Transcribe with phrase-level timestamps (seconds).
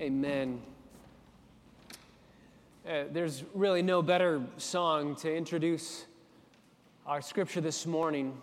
[0.00, 0.62] Amen.
[2.88, 6.06] Uh, there's really no better song to introduce
[7.04, 8.34] our scripture this morning.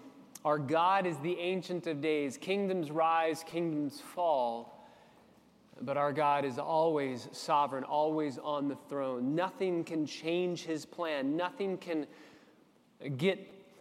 [0.46, 2.38] Our God is the Ancient of Days.
[2.38, 4.88] Kingdoms rise, kingdoms fall.
[5.82, 9.34] But our God is always sovereign, always on the throne.
[9.34, 11.36] Nothing can change his plan.
[11.36, 12.06] Nothing can
[13.18, 13.40] get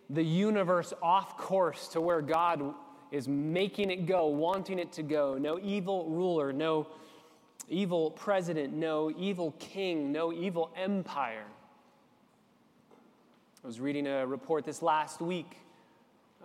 [0.09, 2.73] the universe off course to where God
[3.11, 5.37] is making it go, wanting it to go.
[5.37, 6.87] No evil ruler, no
[7.69, 11.47] evil president, no evil king, no evil empire.
[13.63, 15.57] I was reading a report this last week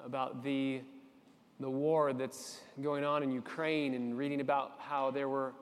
[0.06, 0.82] about the,
[1.60, 5.54] the war that's going on in Ukraine and reading about how there were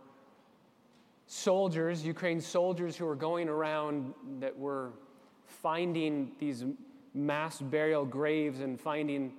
[1.27, 4.93] soldiers, Ukraine soldiers, who were going around that were
[5.45, 6.63] finding these
[7.13, 9.33] mass burial graves and finding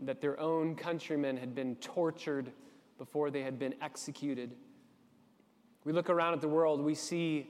[0.00, 2.50] that their own countrymen had been tortured
[2.98, 4.50] before they had been executed.
[5.86, 7.48] We look around at the world, we see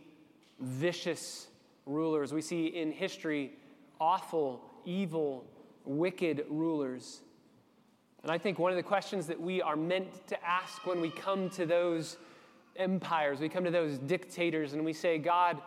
[0.61, 1.49] vicious
[1.87, 2.34] rulers.
[2.34, 3.55] We see in history
[3.98, 5.47] awful, evil,
[5.87, 7.23] wicked rulers.
[8.23, 11.09] And I think one of the questions that we are meant to ask when we
[11.09, 12.19] come to those
[12.77, 15.62] empires, we come to those dictators, and we say, God,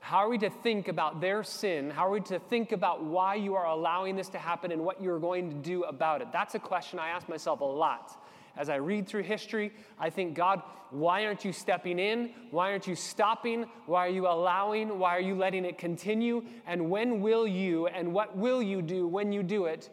[0.00, 1.90] how are we to think about their sin?
[1.90, 5.02] How are we to think about why you are allowing this to happen and what
[5.02, 6.28] you're going to do about it?
[6.32, 8.16] That's a question I ask myself a lot
[8.58, 12.32] as I read through history, I think, God, why aren't you stepping in?
[12.50, 13.66] Why aren't you stopping?
[13.86, 14.98] Why are you allowing?
[14.98, 16.44] Why are you letting it continue?
[16.66, 19.88] And when will you, and what will you do when you do it,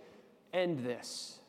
[0.53, 1.39] end this?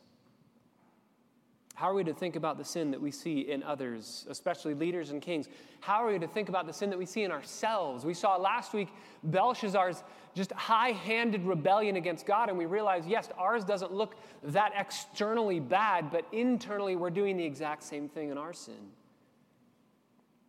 [1.77, 5.10] How are we to think about the sin that we see in others, especially leaders
[5.10, 5.46] and kings?
[5.80, 8.02] How are we to think about the sin that we see in ourselves?
[8.02, 8.88] We saw last week
[9.24, 10.02] Belshazzar's
[10.34, 15.60] just high handed rebellion against God, and we realized, yes, ours doesn't look that externally
[15.60, 18.92] bad, but internally we're doing the exact same thing in our sin.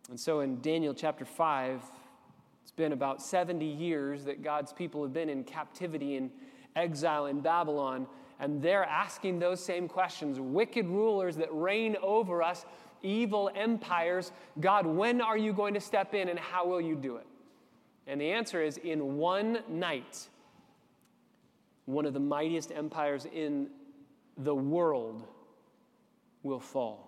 [0.08, 1.82] And so in Daniel chapter 5,
[2.62, 6.30] it's been about 70 years that God's people have been in captivity and
[6.74, 8.06] exile in Babylon
[8.40, 10.38] and they're asking those same questions.
[10.38, 12.64] Wicked rulers that reign over us,
[13.02, 17.16] evil empires, God, when are you going to step in and how will you do
[17.16, 17.26] it?
[18.06, 20.28] And the answer is in one night,
[21.86, 23.68] one of the mightiest empires in
[24.36, 25.26] the world
[26.42, 27.04] will fall.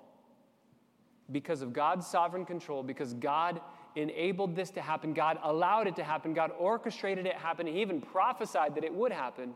[1.30, 3.60] Because of God's sovereign control, because God
[3.94, 8.00] enabled this to happen, God allowed it to happen, God orchestrated it happen, He even
[8.00, 9.54] prophesied that it would happen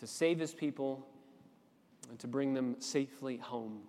[0.00, 1.06] to save his people
[2.08, 3.80] and to bring them safely home.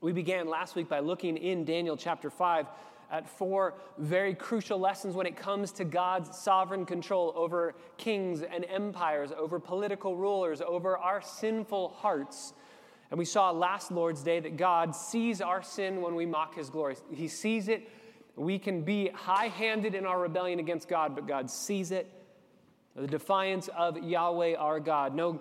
[0.00, 2.66] We began last week by looking in Daniel chapter 5
[3.10, 8.64] at four very crucial lessons when it comes to God's sovereign control over kings and
[8.68, 12.54] empires, over political rulers, over our sinful hearts.
[13.10, 16.70] And we saw last Lord's Day that God sees our sin when we mock his
[16.70, 16.96] glory.
[17.10, 17.90] He sees it.
[18.36, 22.17] We can be high handed in our rebellion against God, but God sees it
[23.00, 25.14] the defiance of Yahweh our God.
[25.14, 25.40] No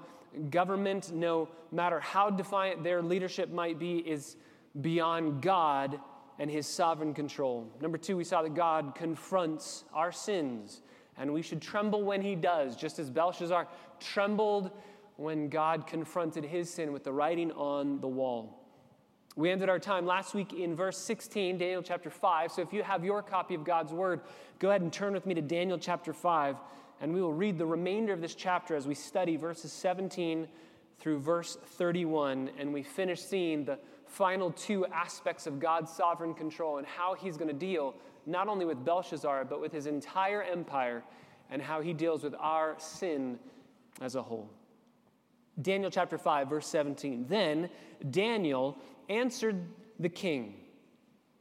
[0.49, 4.35] government, no matter how defiant their leadership might be, is
[4.81, 5.99] beyond God
[6.39, 7.67] and his sovereign control.
[7.81, 10.81] Number two, we saw that God confronts our sins,
[11.17, 13.67] and we should tremble when he does, just as Belshazzar
[13.99, 14.71] trembled
[15.15, 18.63] when God confronted his sin with the writing on the wall.
[19.35, 22.51] We ended our time last week in verse 16, Daniel chapter 5.
[22.51, 24.21] So if you have your copy of God's word,
[24.59, 26.57] go ahead and turn with me to Daniel chapter 5
[27.01, 30.47] and we will read the remainder of this chapter as we study verses 17
[30.99, 33.77] through verse 31, and we finish seeing the
[34.07, 38.65] final two aspects of God's sovereign control and how he's going to deal not only
[38.65, 41.03] with Belshazzar, but with his entire empire
[41.49, 43.39] and how he deals with our sin
[44.01, 44.49] as a whole.
[45.61, 47.25] Daniel chapter 5, verse 17.
[47.27, 47.69] Then
[48.09, 48.77] Daniel
[49.09, 49.63] answered
[49.99, 50.55] the king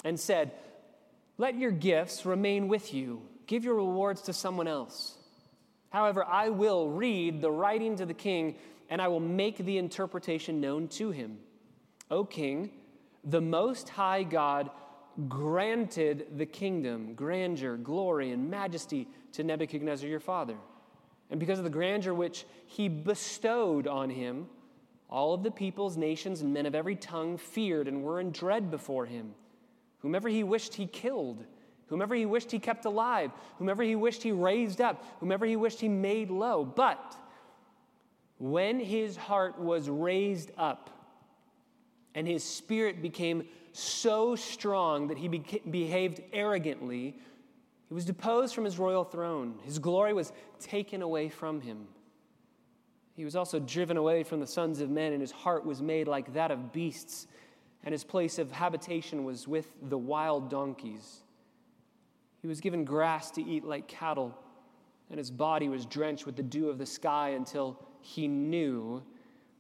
[0.04, 0.52] and said,
[1.38, 5.16] Let your gifts remain with you, give your rewards to someone else.
[5.96, 8.56] However, I will read the writing to the king,
[8.90, 11.38] and I will make the interpretation known to him.
[12.10, 12.70] O king,
[13.24, 14.68] the Most High God
[15.26, 20.56] granted the kingdom, grandeur, glory, and majesty to Nebuchadnezzar your father.
[21.30, 24.48] And because of the grandeur which he bestowed on him,
[25.08, 28.70] all of the peoples, nations, and men of every tongue feared and were in dread
[28.70, 29.32] before him.
[30.00, 31.46] Whomever he wished, he killed
[31.88, 35.80] whomever he wished he kept alive, whomever he wished he raised up, whomever he wished
[35.80, 36.64] he made low.
[36.64, 37.16] But
[38.38, 40.90] when his heart was raised up
[42.14, 47.16] and his spirit became so strong that he beca- behaved arrogantly,
[47.88, 49.58] he was deposed from his royal throne.
[49.62, 51.86] His glory was taken away from him.
[53.14, 56.08] He was also driven away from the sons of men, and his heart was made
[56.08, 57.26] like that of beasts
[57.86, 61.20] and his place of habitation was with the wild donkeys.
[62.46, 64.32] He was given grass to eat like cattle,
[65.10, 69.02] and his body was drenched with the dew of the sky until he knew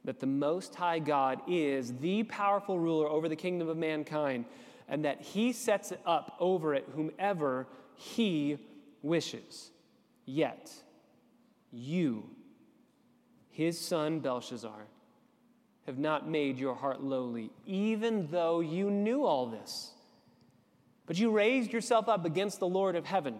[0.04, 4.44] that the Most High God is the powerful ruler over the kingdom of mankind,
[4.86, 7.66] and that he sets it up over it whomever
[7.96, 8.56] he
[9.02, 9.72] wishes.
[10.24, 10.72] Yet,
[11.72, 12.30] you,
[13.50, 14.86] his son Belshazzar,
[15.86, 19.90] have not made your heart lowly, even though you knew all this.
[21.06, 23.36] But you raised yourself up against the Lord of heaven.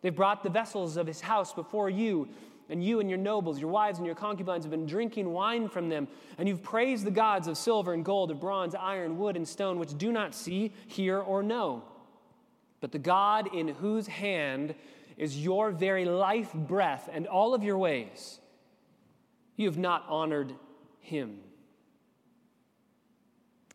[0.00, 2.28] They've brought the vessels of his house before you,
[2.68, 5.88] and you and your nobles, your wives and your concubines have been drinking wine from
[5.88, 6.08] them,
[6.38, 9.78] and you've praised the gods of silver and gold, of bronze, iron, wood, and stone,
[9.78, 11.82] which do not see, hear, or know.
[12.80, 14.74] But the God in whose hand
[15.16, 18.40] is your very life breath and all of your ways,
[19.56, 20.54] you have not honored
[21.00, 21.38] him.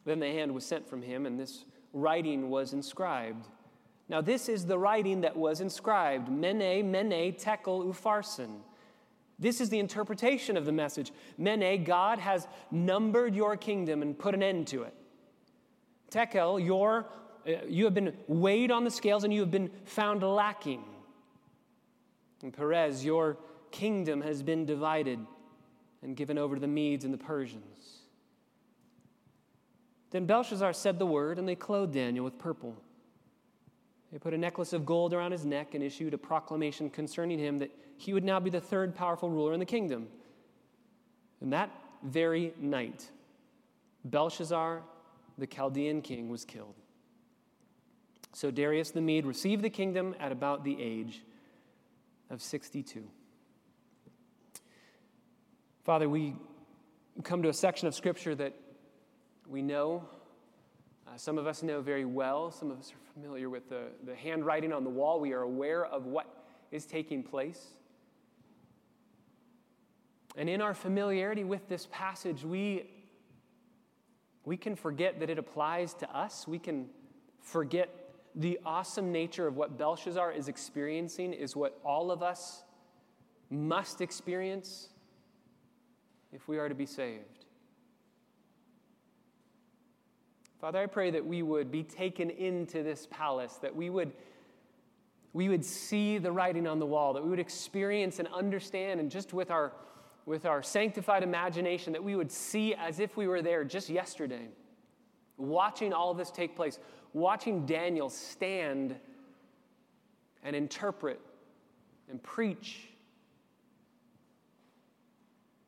[0.06, 1.64] Then the hand was sent from him, and this
[1.94, 3.48] writing was inscribed.
[4.08, 8.62] Now, this is the writing that was inscribed Mene, Mene, Tekel, Upharsin.
[9.38, 11.14] This is the interpretation of the message.
[11.38, 14.94] Mene, God has numbered your kingdom and put an end to it.
[16.10, 17.08] Tekel, your,
[17.48, 20.84] uh, you have been weighed on the scales and you have been found lacking.
[22.42, 23.38] And Peres, your
[23.72, 25.20] kingdom has been divided
[26.02, 27.99] and given over to the Medes and the Persians.
[30.12, 32.76] Then Belshazzar said the word, and they clothed Daniel with purple.
[34.12, 37.60] They put a necklace of gold around his neck and issued a proclamation concerning him
[37.60, 40.08] that he would now be the third powerful ruler in the kingdom.
[41.42, 41.70] And that
[42.04, 43.08] very night,
[44.06, 44.82] Belshazzar,
[45.38, 46.74] the Chaldean king, was killed.
[48.34, 51.22] So Darius the Mede received the kingdom at about the age
[52.30, 53.04] of 62.
[55.84, 56.36] Father, we
[57.24, 58.54] come to a section of Scripture that
[59.50, 60.08] we know.
[61.08, 62.52] Uh, some of us know very well.
[62.52, 65.20] Some of us are familiar with the, the handwriting on the wall.
[65.20, 66.28] We are aware of what
[66.72, 67.70] is taking place.
[70.38, 72.90] And in our familiarity with this passage, we,
[74.46, 76.48] we can forget that it applies to us.
[76.48, 76.88] We can
[77.42, 77.90] forget
[78.36, 82.64] the awesome nature of what Belshazzar is experiencing, is what all of us
[83.50, 84.90] must experience
[86.32, 87.46] if we are to be saved.
[90.60, 94.12] Father, I pray that we would be taken into this palace, that we would,
[95.32, 99.10] we would see the writing on the wall, that we would experience and understand, and
[99.10, 99.72] just with our,
[100.26, 104.50] with our sanctified imagination, that we would see as if we were there just yesterday,
[105.38, 106.78] watching all this take place,
[107.14, 108.98] watching Daniel stand
[110.44, 111.22] and interpret
[112.10, 112.90] and preach.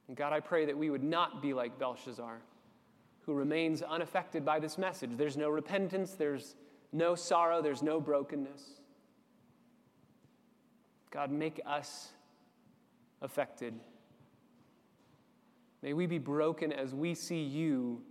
[0.10, 2.42] And God, I pray that we would not be like Belshazzar
[3.32, 5.12] who remains unaffected by this message.
[5.16, 6.56] There's no repentance, there's
[6.92, 8.82] no sorrow, there's no brokenness.
[11.12, 12.10] God, make us
[13.22, 13.74] affected.
[15.82, 18.02] May we be broken as we see you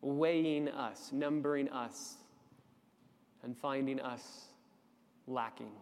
[0.00, 2.14] weighing us, numbering us,
[3.42, 4.46] and finding us
[5.26, 5.72] lacking.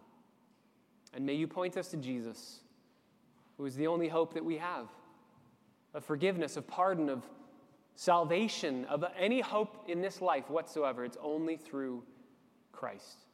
[1.13, 2.59] And may you point us to Jesus,
[3.57, 4.89] who is the only hope that we have
[5.93, 7.25] of forgiveness, of pardon, of
[7.95, 11.05] salvation, of any hope in this life whatsoever.
[11.05, 12.03] It's only through
[12.71, 13.25] Christ.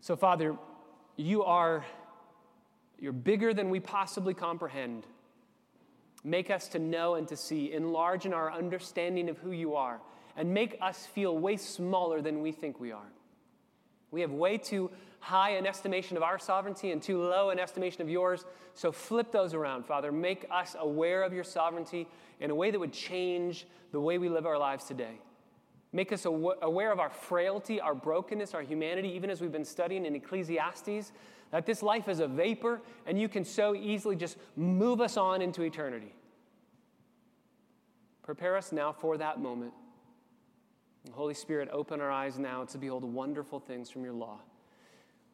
[0.00, 0.56] So, Father,
[1.16, 1.84] you are
[3.02, 5.08] you're bigger than we possibly comprehend.
[6.22, 7.72] Make us to know and to see.
[7.72, 10.00] Enlarge in our understanding of who you are.
[10.36, 13.10] And make us feel way smaller than we think we are.
[14.12, 18.02] We have way too high an estimation of our sovereignty and too low an estimation
[18.02, 18.44] of yours.
[18.74, 20.10] So flip those around, Father.
[20.10, 22.08] Make us aware of your sovereignty
[22.40, 25.20] in a way that would change the way we live our lives today.
[25.92, 30.06] Make us aware of our frailty, our brokenness, our humanity, even as we've been studying
[30.06, 31.12] in Ecclesiastes,
[31.52, 35.40] that this life is a vapor and you can so easily just move us on
[35.40, 36.14] into eternity.
[38.22, 39.72] Prepare us now for that moment.
[41.12, 44.40] Holy Spirit, open our eyes now to behold wonderful things from your law.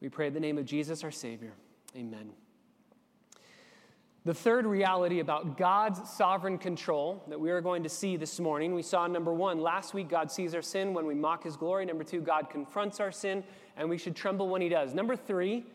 [0.01, 1.53] We pray in the name of Jesus, our Savior.
[1.95, 2.31] Amen.
[4.25, 8.75] The third reality about God's sovereign control that we are going to see this morning,
[8.75, 11.85] we saw number one, last week, God sees our sin when we mock his glory.
[11.85, 13.43] Number two, God confronts our sin
[13.77, 14.93] and we should tremble when he does.
[14.93, 15.65] Number three,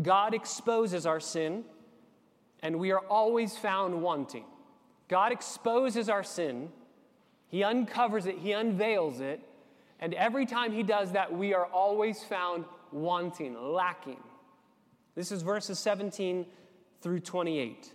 [0.00, 1.64] God exposes our sin
[2.62, 4.44] and we are always found wanting.
[5.08, 6.70] God exposes our sin,
[7.48, 9.40] he uncovers it, he unveils it,
[10.00, 14.20] and every time he does that, we are always found wanting, lacking.
[15.14, 16.46] This is verses 17
[17.00, 17.92] through 28.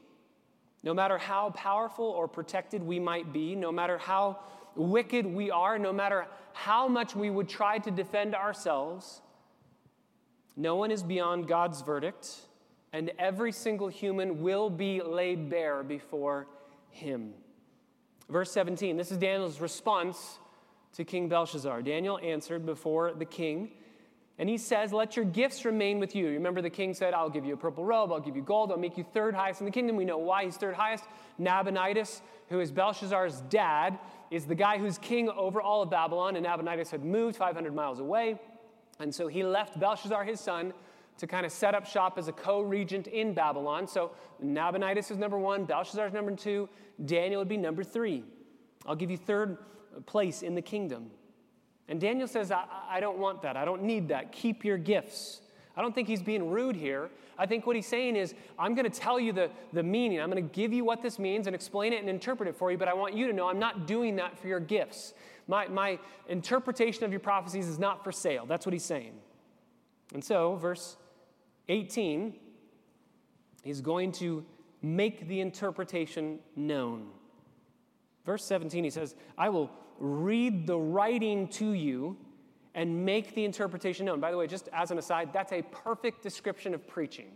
[0.83, 4.39] No matter how powerful or protected we might be, no matter how
[4.75, 9.21] wicked we are, no matter how much we would try to defend ourselves,
[10.55, 12.29] no one is beyond God's verdict,
[12.91, 16.47] and every single human will be laid bare before
[16.89, 17.33] him.
[18.29, 20.39] Verse 17, this is Daniel's response
[20.93, 21.81] to King Belshazzar.
[21.81, 23.71] Daniel answered before the king,
[24.39, 26.27] and he says, Let your gifts remain with you.
[26.29, 28.77] Remember, the king said, I'll give you a purple robe, I'll give you gold, I'll
[28.77, 29.95] make you third highest in the kingdom.
[29.95, 31.05] We know why he's third highest.
[31.37, 33.99] Nabonidus, who is Belshazzar's dad,
[34.31, 37.99] is the guy who's king over all of Babylon, and Nabonidus had moved 500 miles
[37.99, 38.39] away.
[38.99, 40.73] And so he left Belshazzar, his son,
[41.17, 43.87] to kind of set up shop as a co regent in Babylon.
[43.87, 44.11] So
[44.41, 46.67] Nabonidus is number one, Belshazzar is number two,
[47.05, 48.23] Daniel would be number three.
[48.85, 49.57] I'll give you third
[50.05, 51.11] place in the kingdom.
[51.87, 53.57] And Daniel says, I, I don't want that.
[53.57, 54.31] I don't need that.
[54.31, 55.41] Keep your gifts.
[55.75, 57.09] I don't think he's being rude here.
[57.37, 60.21] I think what he's saying is, I'm going to tell you the, the meaning.
[60.21, 62.71] I'm going to give you what this means and explain it and interpret it for
[62.71, 65.13] you, but I want you to know I'm not doing that for your gifts.
[65.47, 65.99] My, my
[66.29, 68.45] interpretation of your prophecies is not for sale.
[68.45, 69.13] That's what he's saying.
[70.13, 70.95] And so, verse
[71.69, 72.35] 18,
[73.63, 74.45] he's going to
[74.81, 77.07] make the interpretation known.
[78.25, 79.71] Verse 17, he says, I will
[80.03, 82.17] read the writing to you
[82.75, 84.19] and make the interpretation known.
[84.19, 87.27] By the way, just as an aside, that's a perfect description of preaching.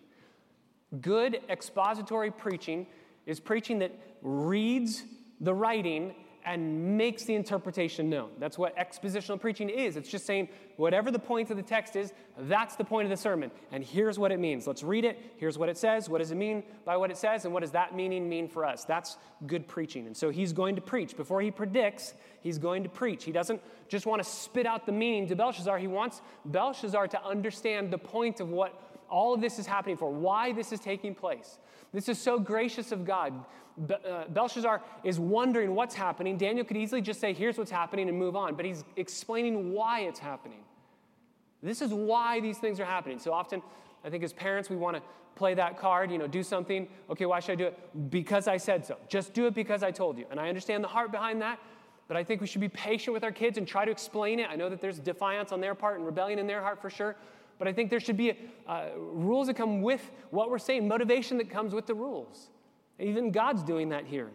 [1.00, 2.86] Good expository preaching
[3.26, 5.04] is preaching that reads
[5.40, 6.14] the writing
[6.46, 8.30] and makes the interpretation known.
[8.40, 9.98] That's what expositional preaching is.
[9.98, 13.18] It's just saying whatever the point of the text is, that's the point of the
[13.18, 13.52] sermon.
[13.72, 14.66] And here's what it means.
[14.66, 15.20] Let's read it.
[15.38, 16.10] Here's what it says.
[16.10, 17.46] What does it mean by what it says?
[17.46, 18.86] And what does that meaning mean for us?
[18.86, 20.08] That's good preaching.
[20.08, 21.18] And so he's going to preach.
[21.18, 23.24] Before he predicts, he's going to preach.
[23.24, 25.78] He doesn't just want to spit out the meaning to Belshazzar.
[25.80, 30.12] He wants Belshazzar to understand the point of what all of this is happening for,
[30.12, 31.60] why this is taking place.
[31.94, 33.34] This is so gracious of God.
[33.90, 36.38] Uh, Belshazzar is wondering what's happening.
[36.38, 40.02] Daniel could easily just say, Here's what's happening and move on, but he's explaining why
[40.02, 40.64] it's happening.
[41.62, 43.20] This is why these things are happening.
[43.20, 43.62] So often,
[44.04, 45.04] I think as parents, we want to
[45.36, 46.88] play that card, you know, do something.
[47.10, 48.10] Okay, why should I do it?
[48.10, 48.98] Because I said so.
[49.08, 50.26] Just do it because I told you.
[50.32, 51.60] And I understand the heart behind that,
[52.08, 54.50] but I think we should be patient with our kids and try to explain it.
[54.50, 57.16] I know that there's defiance on their part and rebellion in their heart for sure,
[57.58, 58.34] but I think there should be
[58.68, 62.50] uh, rules that come with what we're saying, motivation that comes with the rules.
[63.00, 64.30] Even God's doing that here.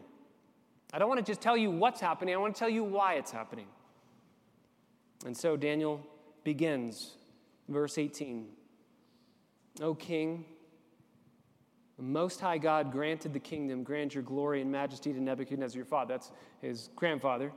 [0.93, 3.14] I don't want to just tell you what's happening, I want to tell you why
[3.14, 3.67] it's happening.
[5.25, 6.05] And so Daniel
[6.45, 7.12] begins,
[7.69, 8.49] verse 18.
[9.81, 10.45] O king,
[11.97, 15.87] the Most High God granted the kingdom, grant your glory and majesty to Nebuchadnezzar your
[15.87, 16.14] father.
[16.14, 17.52] That's his grandfather.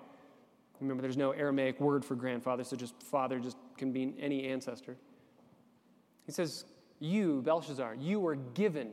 [0.79, 4.97] Remember, there's no Aramaic word for grandfather, so just father just can be any ancestor.
[6.25, 6.65] He says,
[6.99, 8.91] You, Belshazzar, you were given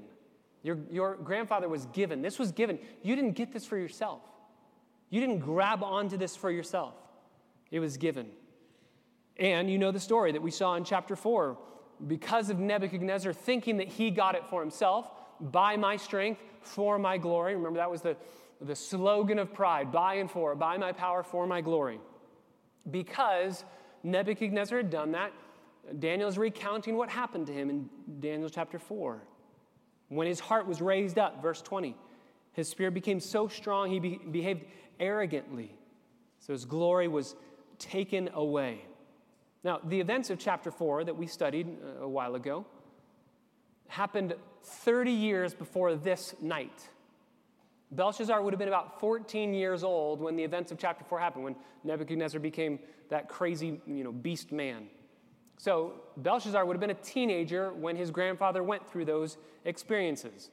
[0.62, 2.22] your, your grandfather was given.
[2.22, 2.78] This was given.
[3.02, 4.20] You didn't get this for yourself.
[5.10, 6.94] You didn't grab onto this for yourself.
[7.70, 8.28] It was given.
[9.36, 11.58] And you know the story that we saw in chapter 4.
[12.06, 15.10] Because of Nebuchadnezzar thinking that he got it for himself,
[15.40, 17.56] by my strength, for my glory.
[17.56, 18.16] Remember, that was the,
[18.60, 21.98] the slogan of pride by and for, by my power, for my glory.
[22.90, 23.64] Because
[24.02, 25.32] Nebuchadnezzar had done that,
[25.98, 27.88] Daniel is recounting what happened to him in
[28.20, 29.22] Daniel chapter 4.
[30.08, 31.96] When his heart was raised up, verse 20,
[32.52, 34.64] his spirit became so strong he be- behaved
[35.00, 35.74] arrogantly.
[36.38, 37.34] So his glory was
[37.78, 38.82] taken away.
[39.64, 42.66] Now, the events of chapter 4 that we studied uh, a while ago
[43.88, 46.88] happened 30 years before this night.
[47.90, 51.44] Belshazzar would have been about 14 years old when the events of chapter 4 happened,
[51.44, 52.78] when Nebuchadnezzar became
[53.10, 54.88] that crazy, you know, beast man.
[55.59, 60.50] So Belshazzar would have been a teenager when his grandfather went through those experiences.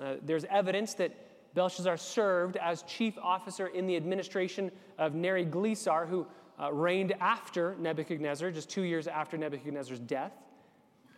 [0.00, 6.26] Uh, there's evidence that Belshazzar served as chief officer in the administration of Neriglissar, who
[6.60, 10.32] uh, reigned after Nebuchadnezzar, just two years after Nebuchadnezzar's death.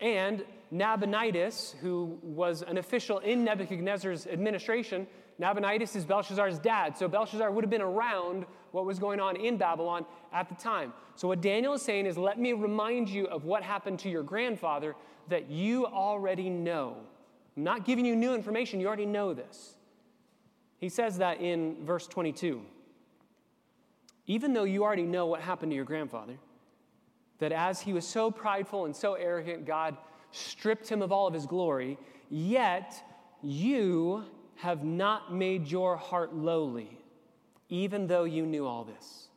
[0.01, 5.07] And Nabonidus, who was an official in Nebuchadnezzar's administration,
[5.39, 6.97] Nabonidus is Belshazzar's dad.
[6.97, 10.93] So Belshazzar would have been around what was going on in Babylon at the time.
[11.15, 14.23] So what Daniel is saying is, let me remind you of what happened to your
[14.23, 14.97] grandfather
[15.29, 16.97] that you already know.
[17.57, 19.77] I'm not giving you new information, you already know this.
[20.79, 22.63] He says that in verse 22.
[24.27, 26.35] Even though you already know what happened to your grandfather,
[27.39, 29.97] that as he was so prideful and so arrogant, God
[30.31, 31.99] stripped him of all of his glory,
[32.31, 33.03] yet
[33.43, 34.25] you
[34.59, 36.99] have not made your heart lowly,
[37.69, 39.29] even though you knew all this.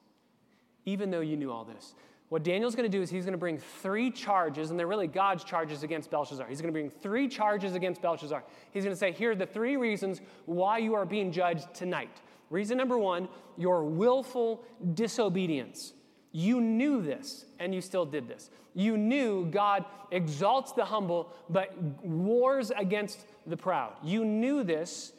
[0.86, 1.94] Even though you knew all this.
[2.30, 5.06] What Daniel's going to do is he's going to bring three charges, and they're really
[5.06, 6.48] God's charges against Belshazzar.
[6.48, 8.44] He's going to bring three charges against Belshazzar.
[8.72, 12.22] He's going to say, Here are the three reasons why you are being judged tonight.
[12.50, 14.64] Reason number one, your willful
[14.94, 15.94] disobedience.
[16.32, 18.50] You knew this, and you still did this.
[18.74, 23.94] You knew God exalts the humble, but wars against the proud.
[24.04, 25.14] You knew this,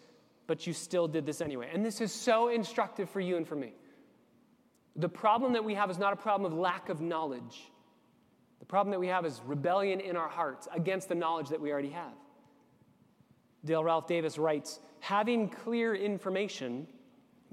[0.47, 1.71] but you still did this anyway.
[1.73, 3.73] And this is so instructive for you and for me.
[4.97, 7.71] The problem that we have is not a problem of lack of knowledge.
[8.61, 11.73] The problem that we have is rebellion in our hearts against the knowledge that we
[11.73, 12.13] already have.
[13.65, 16.87] Dale Ralph Davis writes Having clear information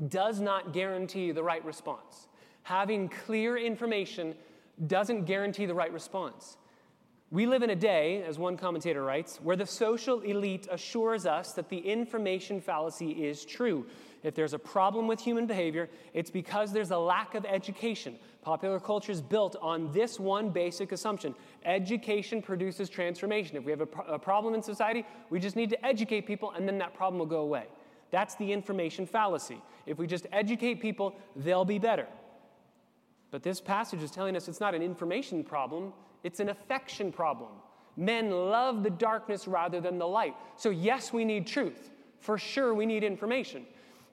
[0.08, 2.28] does not guarantee the right response.
[2.64, 4.36] Having clear information
[4.86, 6.58] doesn't guarantee the right response.
[7.32, 11.54] We live in a day, as one commentator writes, where the social elite assures us
[11.54, 13.86] that the information fallacy is true.
[14.24, 18.16] If there's a problem with human behavior, it's because there's a lack of education.
[18.42, 23.58] Popular culture is built on this one basic assumption education produces transformation.
[23.58, 26.52] If we have a, pro- a problem in society, we just need to educate people,
[26.52, 27.66] and then that problem will go away.
[28.10, 29.62] That's the information fallacy.
[29.86, 32.08] If we just educate people, they'll be better.
[33.30, 37.50] But this passage is telling us it's not an information problem, it's an affection problem.
[37.98, 40.36] Men love the darkness rather than the light.
[40.56, 41.92] So, yes, we need truth.
[42.20, 43.66] For sure, we need information.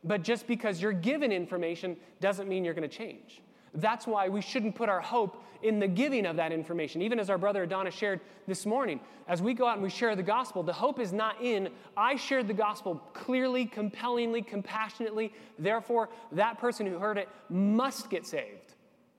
[0.04, 3.42] But just because you're given information doesn't mean you're going to change.
[3.74, 7.02] That's why we shouldn't put our hope in the giving of that information.
[7.02, 10.16] Even as our brother Adana shared this morning, as we go out and we share
[10.16, 16.08] the gospel, the hope is not in, I shared the gospel clearly, compellingly, compassionately, therefore
[16.32, 18.74] that person who heard it must get saved.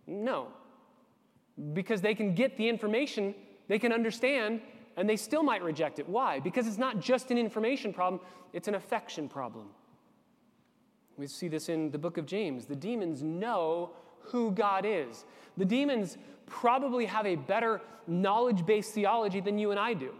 [0.07, 0.47] No.
[1.73, 3.33] Because they can get the information,
[3.67, 4.61] they can understand,
[4.95, 6.07] and they still might reject it.
[6.07, 6.39] Why?
[6.39, 8.21] Because it's not just an information problem,
[8.53, 9.67] it's an affection problem.
[11.17, 12.65] We see this in the book of James.
[12.65, 15.25] The demons know who God is.
[15.57, 20.13] The demons probably have a better knowledge based theology than you and I do.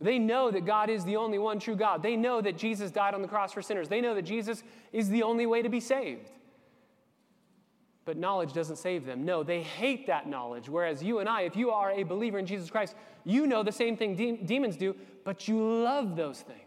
[0.00, 2.02] They know that God is the only one true God.
[2.02, 3.88] They know that Jesus died on the cross for sinners.
[3.88, 4.62] They know that Jesus
[4.92, 6.30] is the only way to be saved.
[8.04, 9.24] But knowledge doesn't save them.
[9.24, 10.68] No, they hate that knowledge.
[10.68, 12.94] Whereas you and I, if you are a believer in Jesus Christ,
[13.24, 16.60] you know the same thing de- demons do, but you love those things.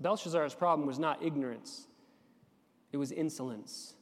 [0.00, 1.86] Belshazzar's problem was not ignorance,
[2.92, 3.94] it was insolence.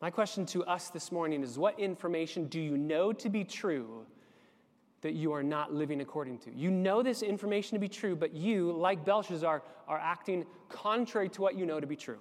[0.00, 4.06] My question to us this morning is what information do you know to be true
[5.02, 6.54] that you are not living according to?
[6.54, 11.42] You know this information to be true, but you, like Belshazzar, are acting contrary to
[11.42, 12.20] what you know to be true.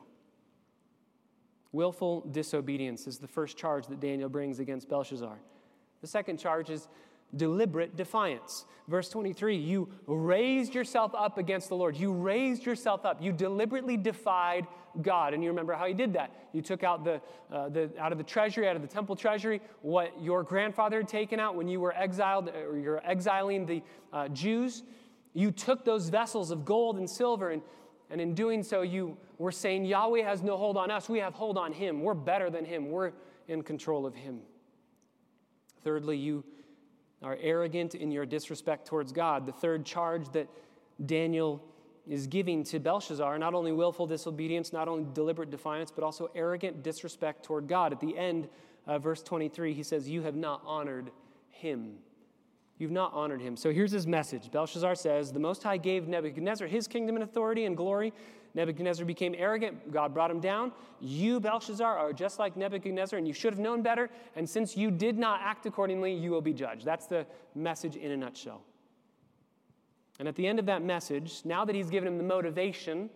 [1.71, 5.37] Willful disobedience is the first charge that Daniel brings against Belshazzar.
[6.01, 6.87] The second charge is
[7.35, 8.65] deliberate defiance.
[8.87, 11.95] Verse 23 You raised yourself up against the Lord.
[11.95, 13.21] You raised yourself up.
[13.21, 14.65] You deliberately defied
[15.01, 15.33] God.
[15.33, 16.31] And you remember how you did that.
[16.53, 19.61] You took out the, uh, the, out of the treasury, out of the temple treasury,
[19.81, 24.27] what your grandfather had taken out when you were exiled, or you're exiling the uh,
[24.29, 24.83] Jews.
[25.33, 27.61] You took those vessels of gold and silver, and,
[28.09, 31.07] and in doing so, you were saying, Yahweh has no hold on us.
[31.07, 32.01] We have hold on him.
[32.01, 32.89] We're better than him.
[32.89, 33.11] We're
[33.47, 34.41] in control of him.
[35.83, 36.43] Thirdly, you
[37.21, 39.45] are arrogant in your disrespect towards God.
[39.45, 40.47] The third charge that
[41.05, 41.63] Daniel
[42.07, 46.81] is giving to Belshazzar not only willful disobedience, not only deliberate defiance, but also arrogant
[46.81, 47.93] disrespect toward God.
[47.93, 48.49] At the end,
[48.87, 51.11] verse 23, he says, You have not honored
[51.49, 51.97] him.
[52.79, 53.57] You've not honored him.
[53.57, 57.65] So here's his message Belshazzar says, The Most High gave Nebuchadnezzar his kingdom and authority
[57.65, 58.13] and glory.
[58.55, 59.91] Nebuchadnezzar became arrogant.
[59.91, 60.71] God brought him down.
[60.99, 64.09] You, Belshazzar, are just like Nebuchadnezzar, and you should have known better.
[64.35, 66.83] And since you did not act accordingly, you will be judged.
[66.83, 68.63] That's the message in a nutshell.
[70.17, 73.09] And at the end of that message, now that he's given him the motivation,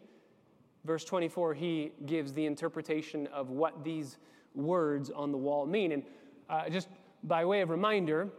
[0.85, 4.17] verse 24, he gives the interpretation of what these
[4.53, 5.93] words on the wall mean.
[5.93, 6.03] And
[6.49, 6.89] uh, just
[7.23, 8.29] by way of reminder,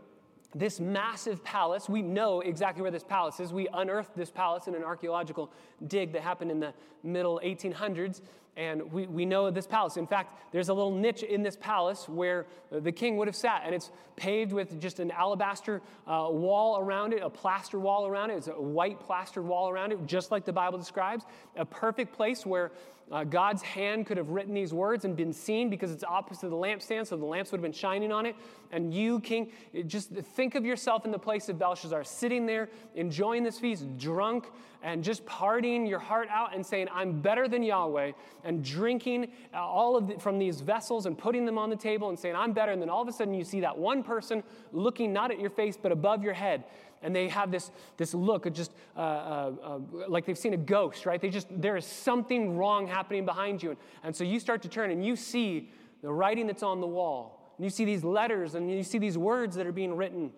[0.54, 3.52] this massive palace, we know exactly where this palace is.
[3.52, 5.50] We unearthed this palace in an archaeological
[5.88, 8.20] dig that happened in the middle 1800s,
[8.56, 9.96] and we, we know this palace.
[9.96, 13.62] In fact, there's a little niche in this palace where the king would have sat,
[13.64, 18.30] and it's paved with just an alabaster uh, wall around it, a plaster wall around
[18.30, 18.34] it.
[18.34, 21.24] It's a white plastered wall around it, just like the Bible describes.
[21.56, 22.70] A perfect place where
[23.12, 26.56] uh, God's hand could have written these words and been seen because it's opposite the
[26.56, 28.34] lampstand, so the lamps would have been shining on it.
[28.72, 29.52] And you, king,
[29.86, 34.46] just think of yourself in the place of Belshazzar, sitting there, enjoying this feast, drunk,
[34.82, 38.12] and just partying your heart out and saying, I'm better than Yahweh,
[38.42, 42.08] and drinking uh, all of the, from these vessels and putting them on the table
[42.08, 42.72] and saying, I'm better.
[42.72, 45.50] And then all of a sudden you see that one person looking not at your
[45.50, 46.64] face, but above your head
[47.04, 50.56] and they have this, this look of just uh, uh, uh, like they've seen a
[50.58, 51.20] ghost, right?
[51.20, 53.70] They just, there is something wrong happening behind you.
[53.70, 55.70] And, and so you start to turn and you see
[56.02, 57.52] the writing that's on the wall.
[57.58, 60.32] And you see these letters and you see these words that are being written.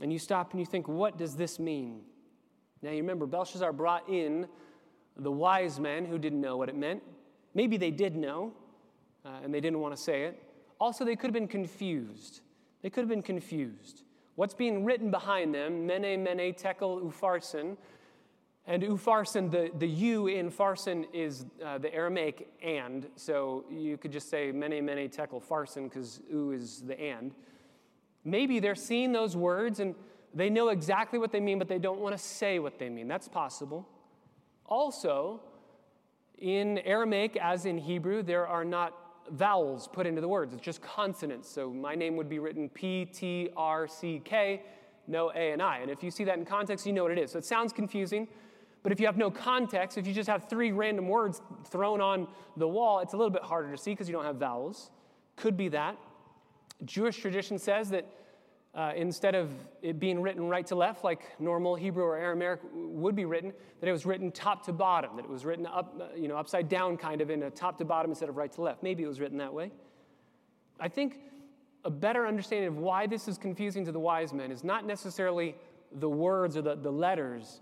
[0.00, 2.00] And you stop and you think, what does this mean?
[2.80, 4.48] Now you remember, Belshazzar brought in
[5.18, 7.02] the wise men who didn't know what it meant.
[7.54, 8.54] Maybe they did know,
[9.26, 10.42] uh, and they didn't want to say it.
[10.80, 12.40] Also, they could have been confused.
[12.80, 14.02] They could have been confused.
[14.34, 17.76] What's being written behind them, mene, mene, tekel, upharsin,
[18.66, 24.12] and upharsin, the, the U in farsin is uh, the Aramaic and, so you could
[24.12, 27.34] just say mene, mene, tekel, farsin, because u is the and.
[28.24, 29.94] Maybe they're seeing those words and
[30.32, 33.08] they know exactly what they mean, but they don't want to say what they mean.
[33.08, 33.86] That's possible.
[34.64, 35.40] Also,
[36.38, 38.94] in Aramaic, as in Hebrew, there are not
[39.30, 41.48] vowels put into the words, it's just consonants.
[41.48, 44.62] So my name would be written P T R C K,
[45.06, 45.78] no A and I.
[45.78, 47.32] And if you see that in context, you know what it is.
[47.32, 48.28] So it sounds confusing,
[48.82, 52.26] but if you have no context, if you just have three random words thrown on
[52.56, 54.90] the wall, it's a little bit harder to see because you don't have vowels.
[55.36, 55.96] Could be that.
[56.84, 58.06] Jewish tradition says that
[58.74, 59.50] uh, instead of
[59.82, 63.88] it being written right to left like normal Hebrew or Aramaic would be written, that
[63.88, 66.68] it was written top to bottom, that it was written up, uh, you know, upside
[66.68, 68.82] down kind of in a top to bottom instead of right to left.
[68.82, 69.70] Maybe it was written that way.
[70.80, 71.20] I think
[71.84, 75.54] a better understanding of why this is confusing to the wise men is not necessarily
[75.92, 77.60] the words or the, the letters,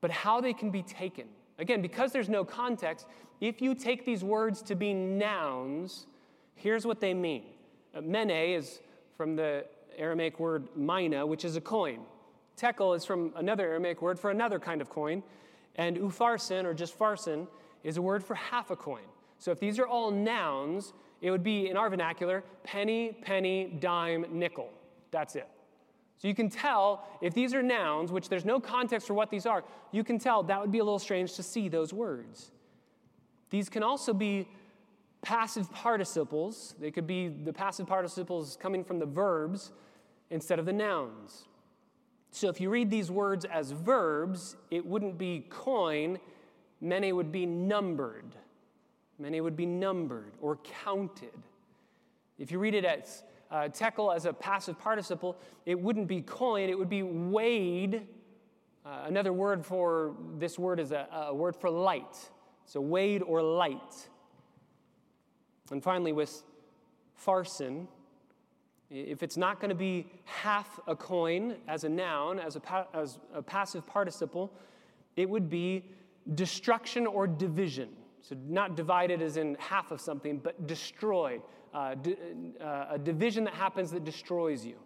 [0.00, 1.26] but how they can be taken.
[1.58, 3.06] Again, because there's no context,
[3.42, 6.06] if you take these words to be nouns,
[6.54, 7.44] here's what they mean.
[7.94, 8.80] Uh, mene is
[9.16, 9.66] from the
[10.00, 12.00] Aramaic word mina, which is a coin.
[12.56, 15.22] Tekel is from another Aramaic word for another kind of coin.
[15.76, 17.46] And upharsin, or just farsin,
[17.84, 19.04] is a word for half a coin.
[19.38, 24.26] So if these are all nouns, it would be in our vernacular penny, penny, dime,
[24.30, 24.70] nickel.
[25.10, 25.48] That's it.
[26.18, 29.46] So you can tell if these are nouns, which there's no context for what these
[29.46, 32.50] are, you can tell that would be a little strange to see those words.
[33.48, 34.46] These can also be
[35.22, 36.74] passive participles.
[36.78, 39.72] They could be the passive participles coming from the verbs
[40.30, 41.48] instead of the nouns.
[42.30, 46.18] So if you read these words as verbs, it wouldn't be coin,
[46.80, 48.36] mene would be numbered.
[49.18, 51.36] Mene would be numbered or counted.
[52.38, 56.70] If you read it as uh, tekel as a passive participle, it wouldn't be coin,
[56.70, 58.06] it would be weighed.
[58.86, 62.30] Uh, another word for this word is a, a word for light.
[62.64, 64.08] So weighed or light.
[65.70, 66.42] And finally, with
[67.24, 67.86] farsin,
[68.90, 72.86] if it's not going to be half a coin as a noun, as a, pa-
[72.92, 74.52] as a passive participle,
[75.16, 75.84] it would be
[76.34, 77.88] destruction or division.
[78.22, 81.40] So, not divided as in half of something, but destroyed.
[81.72, 81.94] Uh,
[82.60, 84.76] uh, a division that happens that destroys you.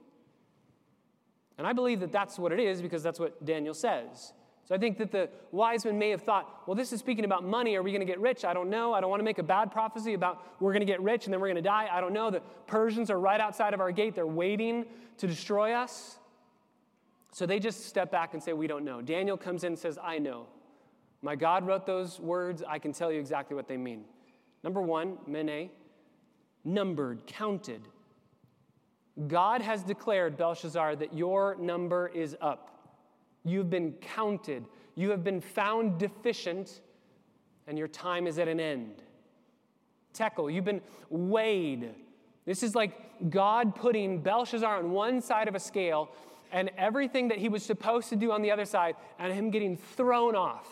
[1.57, 4.33] And I believe that that's what it is because that's what Daniel says.
[4.67, 7.45] So I think that the wise men may have thought, well, this is speaking about
[7.45, 7.77] money.
[7.77, 8.47] Are we going to get rich?
[8.47, 8.95] I don't know.
[8.95, 11.33] I don't want to make a bad prophecy about we're going to get rich and
[11.35, 11.89] then we're going to die.
[11.93, 12.31] I don't know.
[12.31, 14.15] The Persians are right outside of our gate.
[14.15, 14.87] They're waiting
[15.19, 16.19] to destroy us.
[17.31, 19.03] So they just step back and say, we don't know.
[19.03, 20.47] Daniel comes in and says, I know.
[21.21, 22.63] My God wrote those words.
[22.67, 24.05] I can tell you exactly what they mean.
[24.63, 25.69] Number one, mene,
[26.65, 27.83] numbered, counted.
[29.27, 32.74] God has declared, Belshazzar, that your number is up.
[33.45, 34.65] You've been counted.
[34.95, 36.81] You have been found deficient,
[37.67, 39.03] and your time is at an end.
[40.13, 40.81] Tekel, you've been
[41.11, 41.91] weighed.
[42.47, 46.11] This is like God putting Belshazzar on one side of a scale
[46.53, 49.77] and everything that he was supposed to do on the other side, and him getting
[49.77, 50.69] thrown off.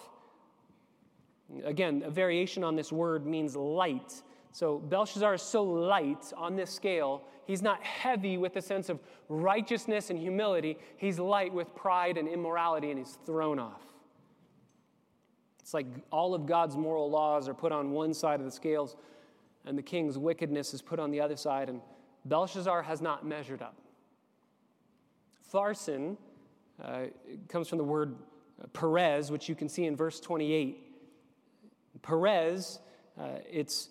[1.64, 4.22] Again, a variation on this word means light.
[4.52, 9.00] So Belshazzar is so light on this scale He's not heavy with a sense of
[9.28, 10.78] righteousness and humility.
[10.96, 13.82] He's light with pride and immorality, and he's thrown off.
[15.60, 18.96] It's like all of God's moral laws are put on one side of the scales,
[19.64, 21.80] and the king's wickedness is put on the other side, and
[22.24, 23.76] Belshazzar has not measured up.
[25.52, 26.16] Farsin
[26.82, 27.04] uh,
[27.48, 28.16] comes from the word
[28.72, 30.86] Peres, which you can see in verse 28.
[32.02, 32.78] Peres,
[33.20, 33.88] uh, it's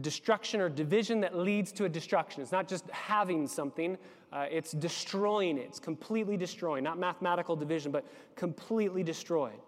[0.00, 2.42] destruction or division that leads to a destruction.
[2.42, 3.98] It's not just having something,
[4.32, 5.66] uh, it's destroying it.
[5.68, 8.04] It's completely destroying, not mathematical division, but
[8.36, 9.58] completely destroyed.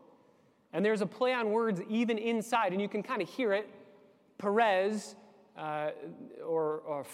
[0.72, 3.68] And there's a play on words even inside, and you can kind of hear it.
[4.38, 5.16] Peres
[5.57, 5.90] uh,
[6.44, 7.05] or, or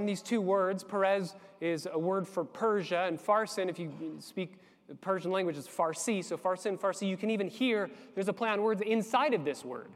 [0.00, 4.54] these two words, Peres is a word for Persia, and Farsin, if you speak
[5.00, 6.22] Persian language, is Farsi.
[6.24, 9.64] So Farsin, Farsi, you can even hear there's a play on words inside of this
[9.64, 9.90] word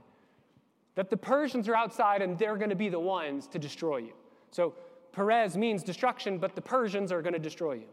[0.99, 4.15] that the Persians are outside and they're going to be the ones to destroy you.
[4.51, 4.75] So
[5.13, 7.87] Peres means destruction, but the Persians are going to destroy you.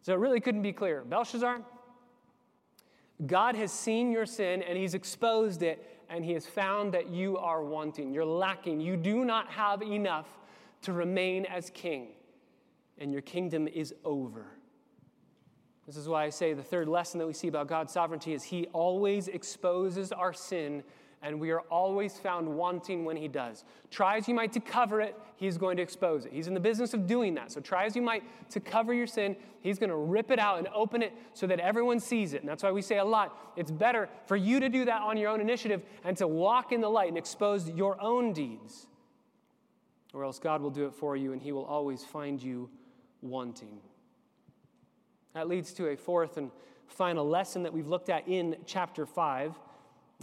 [0.00, 1.04] So it really couldn't be clearer.
[1.04, 1.60] Belshazzar,
[3.24, 7.38] God has seen your sin and he's exposed it, and he has found that you
[7.38, 8.12] are wanting.
[8.12, 8.80] You're lacking.
[8.80, 10.26] You do not have enough
[10.80, 12.08] to remain as king,
[12.98, 14.46] and your kingdom is over.
[15.86, 18.42] This is why I say the third lesson that we see about God's sovereignty is
[18.42, 20.82] He always exposes our sin,
[21.22, 23.64] and we are always found wanting when He does.
[23.90, 26.32] Try as you might to cover it, He's going to expose it.
[26.32, 27.52] He's in the business of doing that.
[27.52, 30.58] So try as you might to cover your sin, He's going to rip it out
[30.58, 32.40] and open it so that everyone sees it.
[32.40, 35.16] And that's why we say a lot it's better for you to do that on
[35.16, 38.86] your own initiative and to walk in the light and expose your own deeds.
[40.12, 42.68] Or else God will do it for you, and He will always find you
[43.22, 43.78] wanting.
[45.34, 46.50] That leads to a fourth and
[46.88, 49.58] final lesson that we've looked at in chapter 5.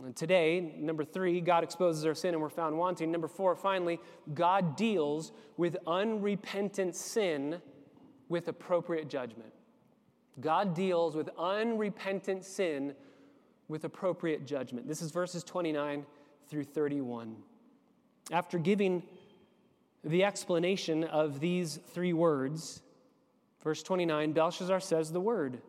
[0.03, 3.11] And today, number three, God exposes our sin and we're found wanting.
[3.11, 3.99] Number four, finally,
[4.33, 7.61] God deals with unrepentant sin
[8.29, 9.53] with appropriate judgment.
[10.39, 12.95] God deals with unrepentant sin
[13.67, 14.87] with appropriate judgment.
[14.87, 16.05] This is verses 29
[16.47, 17.35] through 31.
[18.31, 19.03] After giving
[20.03, 22.81] the explanation of these three words,
[23.63, 25.61] Verse 29 Belshazzar says the word.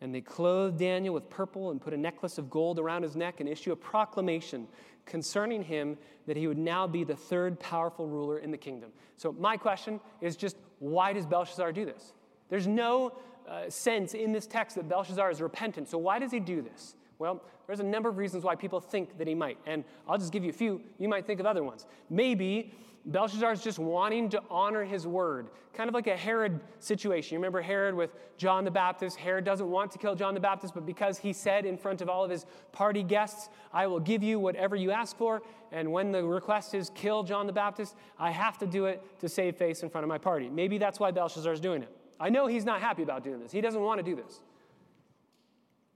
[0.00, 3.40] And they clothed Daniel with purple and put a necklace of gold around his neck
[3.40, 4.68] and issue a proclamation
[5.06, 8.90] concerning him that he would now be the third powerful ruler in the kingdom.
[9.16, 12.12] So, my question is just why does Belshazzar do this?
[12.48, 13.12] There's no
[13.48, 15.88] uh, sense in this text that Belshazzar is repentant.
[15.88, 16.94] So, why does he do this?
[17.18, 19.58] Well, there's a number of reasons why people think that he might.
[19.66, 20.80] And I'll just give you a few.
[20.98, 21.86] You might think of other ones.
[22.08, 22.72] Maybe
[23.08, 27.34] Belshazzar is just wanting to honor his word, kind of like a Herod situation.
[27.34, 29.16] You remember Herod with John the Baptist?
[29.16, 32.10] Herod doesn't want to kill John the Baptist, but because he said in front of
[32.10, 35.42] all of his party guests, I will give you whatever you ask for,
[35.72, 39.28] and when the request is kill John the Baptist, I have to do it to
[39.28, 40.50] save face in front of my party.
[40.50, 41.90] Maybe that's why Belshazzar is doing it.
[42.20, 44.40] I know he's not happy about doing this, he doesn't want to do this.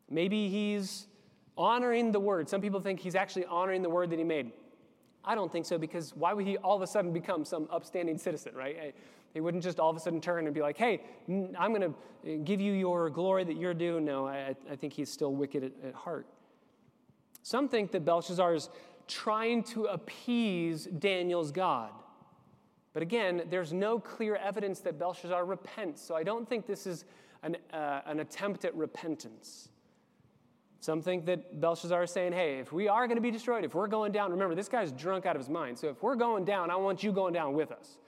[0.09, 1.07] Maybe he's
[1.59, 2.49] honoring the word.
[2.49, 4.53] Some people think he's actually honoring the word that he made.
[5.25, 8.19] I don't think so because why would he all of a sudden become some upstanding
[8.19, 8.95] citizen, right?
[9.35, 12.39] He wouldn't just all of a sudden turn and be like, hey, I'm going to
[12.39, 14.01] give you your glory that you're due.
[14.01, 16.27] No, I, I think he's still wicked at, at heart.
[17.43, 18.69] Some think that Belshazzar is
[19.09, 21.91] trying to appease Daniel's God.
[22.93, 27.05] But again, there's no clear evidence that Belshazzar repents, so I don't think this is
[27.43, 29.71] an, uh, an attempt at repentance.
[30.83, 33.73] Some think that Belshazzar is saying, hey, if we are going to be destroyed, if
[33.73, 35.79] we're going down, remember, this guy's drunk out of his mind.
[35.79, 37.99] So if we're going down, I want you going down with us.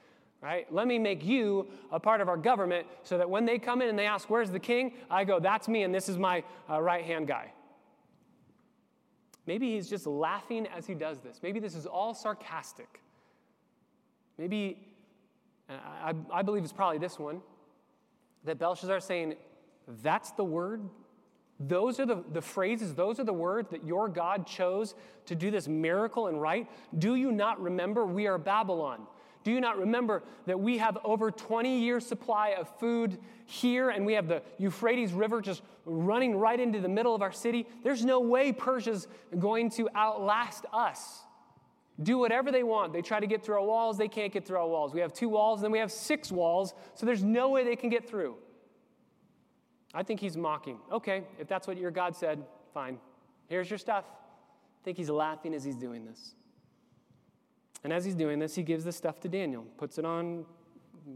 [0.42, 0.70] Right?
[0.72, 3.88] Let me make you a part of our government so that when they come in
[3.88, 4.94] and they ask, where's the king?
[5.08, 7.52] I go, that's me, and this is my uh, right hand guy.
[9.46, 11.38] Maybe he's just laughing as he does this.
[11.44, 13.00] Maybe this is all sarcastic.
[14.36, 14.88] Maybe,
[15.70, 17.40] I, I believe it's probably this one,
[18.42, 19.36] that Belshazzar is saying,
[20.02, 20.82] that's the word
[21.68, 24.94] those are the, the phrases, those are the words that your God chose
[25.26, 26.68] to do this miracle and right.
[26.98, 29.06] Do you not remember we are Babylon?
[29.44, 34.06] Do you not remember that we have over 20 years' supply of food here and
[34.06, 37.66] we have the Euphrates River just running right into the middle of our city?
[37.82, 39.06] There's no way Persia's
[39.38, 41.20] going to outlast us.
[42.02, 42.92] Do whatever they want.
[42.92, 44.94] They try to get through our walls, they can't get through our walls.
[44.94, 47.76] We have two walls, and then we have six walls, so there's no way they
[47.76, 48.36] can get through.
[49.94, 50.78] I think he's mocking.
[50.90, 52.98] Okay, if that's what your God said, fine.
[53.46, 54.04] Here's your stuff.
[54.10, 56.34] I think he's laughing as he's doing this.
[57.84, 60.44] And as he's doing this, he gives the stuff to Daniel, puts it on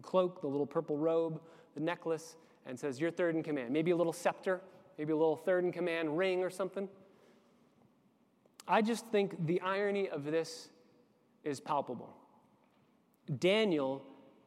[0.02, 1.40] cloak, the little purple robe,
[1.74, 2.36] the necklace,
[2.66, 3.70] and says, You're third in command.
[3.70, 4.60] Maybe a little scepter,
[4.96, 6.88] maybe a little third in command ring or something.
[8.68, 10.68] I just think the irony of this
[11.42, 12.14] is palpable.
[13.38, 14.04] Daniel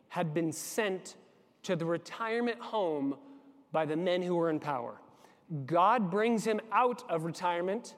[0.10, 1.16] had been sent
[1.64, 3.16] to the retirement home
[3.72, 5.00] by the men who were in power.
[5.66, 7.96] God brings him out of retirement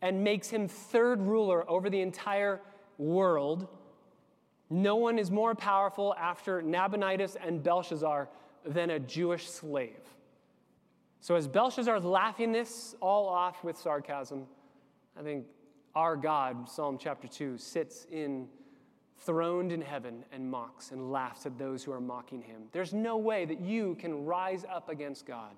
[0.00, 2.60] and makes him third ruler over the entire
[2.98, 3.68] world.
[4.68, 8.28] No one is more powerful after Nabonidus and Belshazzar
[8.64, 10.00] than a Jewish slave.
[11.20, 14.46] So, as Belshazzar is laughing this all off with sarcasm,
[15.18, 15.46] I think
[15.94, 18.48] our God, Psalm chapter 2, sits in
[19.18, 22.62] throned in heaven and mocks and laughs at those who are mocking him.
[22.72, 25.52] There's no way that you can rise up against God.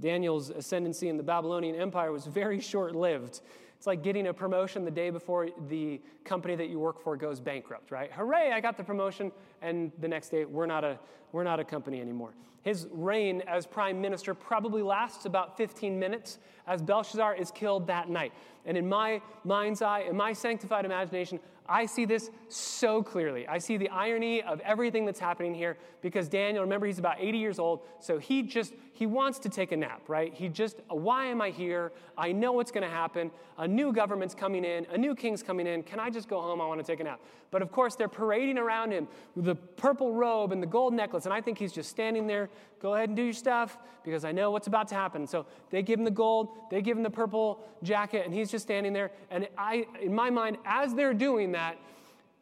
[0.00, 3.40] Daniel's ascendancy in the Babylonian Empire was very short lived.
[3.76, 7.38] It's like getting a promotion the day before the company that you work for goes
[7.38, 8.10] bankrupt, right?
[8.12, 9.30] Hooray, I got the promotion,
[9.62, 10.98] and the next day, we're not a,
[11.32, 12.32] we're not a company anymore.
[12.64, 18.08] His reign as prime minister probably lasts about 15 minutes as Belshazzar is killed that
[18.08, 18.32] night.
[18.64, 23.48] And in my mind's eye, in my sanctified imagination, I see this so clearly.
[23.48, 27.38] I see the irony of everything that's happening here because Daniel, remember, he's about 80
[27.38, 30.34] years old, so he just, he wants to take a nap, right?
[30.34, 31.92] He just, why am I here?
[32.18, 33.30] I know what's going to happen.
[33.56, 35.82] A new government's coming in, a new king's coming in.
[35.82, 36.60] Can I just go home?
[36.60, 37.20] I want to take a nap.
[37.50, 41.24] But of course, they're parading around him with the purple robe and the gold necklace,
[41.24, 42.50] and I think he's just standing there.
[42.82, 45.26] Go ahead and do your stuff because I know what's about to happen.
[45.26, 48.64] So they give him the gold, they give him the purple jacket, and he's just
[48.64, 49.10] standing there.
[49.30, 51.78] And I, in my mind, as they're doing that,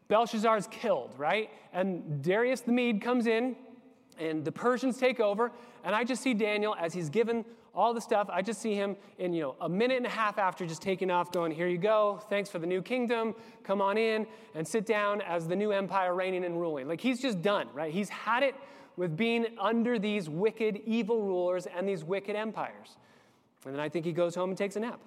[0.08, 1.48] Belshazzar is killed, right?
[1.72, 3.56] And Darius the Mede comes in,
[4.18, 5.52] and the Persians take over.
[5.84, 7.44] And I just see Daniel as he's given
[7.74, 8.28] all the stuff.
[8.30, 11.10] I just see him in, you know, a minute and a half after just taking
[11.10, 12.22] off, going, Here you go.
[12.28, 13.34] Thanks for the new kingdom.
[13.64, 16.88] Come on in and sit down as the new empire reigning and ruling.
[16.88, 17.92] Like he's just done, right?
[17.92, 18.54] He's had it
[18.96, 22.96] with being under these wicked, evil rulers and these wicked empires.
[23.64, 25.00] And then I think he goes home and takes a nap.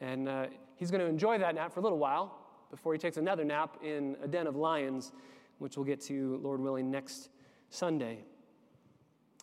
[0.00, 2.34] And uh, he's going to enjoy that nap for a little while
[2.70, 5.12] before he takes another nap in a den of lions,
[5.58, 7.30] which we'll get to, Lord willing, next
[7.70, 8.20] Sunday.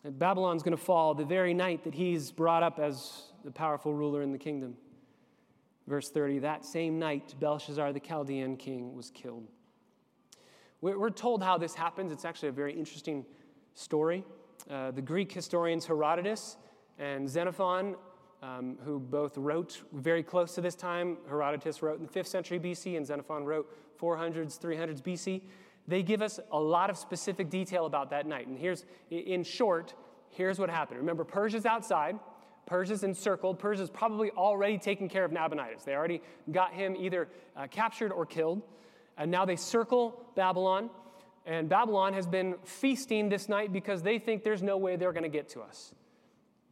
[0.04, 3.92] And Babylon's going to fall the very night that he's brought up as the powerful
[3.92, 4.76] ruler in the kingdom.
[5.86, 9.48] Verse 30 That same night, Belshazzar the Chaldean king was killed.
[10.80, 12.12] We're told how this happens.
[12.12, 13.24] It's actually a very interesting
[13.74, 14.24] story.
[14.70, 16.56] Uh, the Greek historians Herodotus
[16.98, 17.96] and Xenophon
[18.42, 21.16] um, who both wrote very close to this time.
[21.28, 25.42] Herodotus wrote in the 5th century BC, and Xenophon wrote 400s, 300s BC.
[25.88, 28.46] They give us a lot of specific detail about that night.
[28.46, 29.94] And here's, in short,
[30.30, 30.98] here's what happened.
[30.98, 32.18] Remember, Persia's outside.
[32.66, 33.58] Persia's encircled.
[33.58, 35.84] Persia's probably already taken care of Nabonidus.
[35.84, 36.20] They already
[36.50, 38.62] got him either uh, captured or killed.
[39.16, 40.90] And now they circle Babylon.
[41.46, 45.22] And Babylon has been feasting this night because they think there's no way they're going
[45.22, 45.94] to get to us.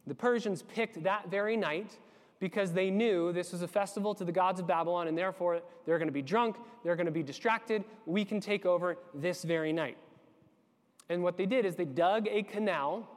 [0.07, 1.97] The Persians picked that very night
[2.39, 5.97] because they knew this was a festival to the gods of Babylon, and therefore they're
[5.97, 7.83] going to be drunk, they're going to be distracted.
[8.05, 9.97] We can take over this very night.
[11.09, 13.09] And what they did is they dug a canal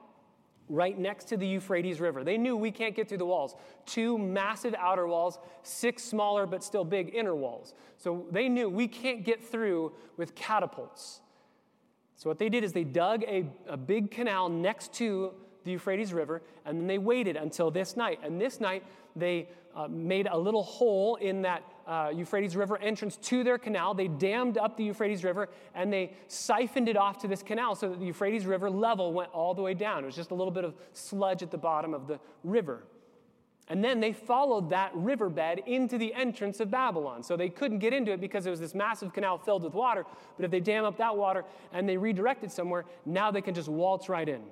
[0.68, 2.22] right next to the Euphrates River.
[2.22, 3.56] They knew we can't get through the walls.
[3.86, 7.74] Two massive outer walls, six smaller but still big inner walls.
[7.96, 11.20] So they knew we can't get through with catapults.
[12.16, 15.32] So what they did is they dug a, a big canal next to
[15.68, 18.20] the Euphrates River, and then they waited until this night.
[18.24, 18.82] And this night,
[19.14, 23.92] they uh, made a little hole in that uh, Euphrates River entrance to their canal.
[23.92, 27.90] They dammed up the Euphrates River and they siphoned it off to this canal so
[27.90, 30.02] that the Euphrates River level went all the way down.
[30.02, 32.84] It was just a little bit of sludge at the bottom of the river.
[33.68, 37.22] And then they followed that riverbed into the entrance of Babylon.
[37.22, 40.04] So they couldn't get into it because it was this massive canal filled with water.
[40.36, 43.54] But if they dam up that water and they redirect it somewhere, now they can
[43.54, 44.42] just waltz right in.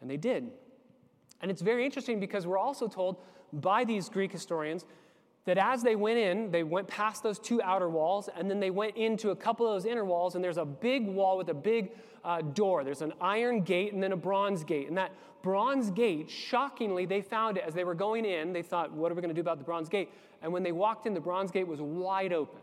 [0.00, 0.50] And they did.
[1.40, 3.16] And it's very interesting because we're also told
[3.52, 4.84] by these Greek historians
[5.46, 8.70] that as they went in, they went past those two outer walls, and then they
[8.70, 11.54] went into a couple of those inner walls, and there's a big wall with a
[11.54, 11.92] big
[12.24, 12.84] uh, door.
[12.84, 14.88] There's an iron gate and then a bronze gate.
[14.88, 18.52] And that bronze gate, shockingly, they found it as they were going in.
[18.52, 20.10] They thought, what are we going to do about the bronze gate?
[20.42, 22.60] And when they walked in, the bronze gate was wide open.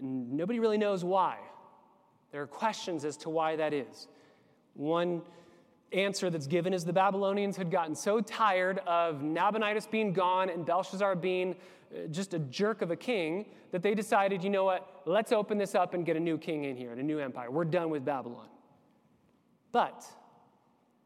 [0.00, 1.38] And nobody really knows why.
[2.32, 4.08] There are questions as to why that is.
[4.74, 5.22] One
[5.92, 10.66] answer that's given is the Babylonians had gotten so tired of Nabonidus being gone and
[10.66, 11.54] Belshazzar being
[11.94, 15.58] uh, just a jerk of a king that they decided, you know what, let's open
[15.58, 17.50] this up and get a new king in here and a new empire.
[17.50, 18.48] We're done with Babylon.
[19.72, 20.04] But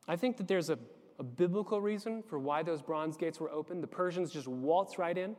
[0.08, 0.78] I think that there's a,
[1.18, 3.80] a biblical reason for why those bronze gates were open.
[3.80, 5.36] The Persians just waltz right in.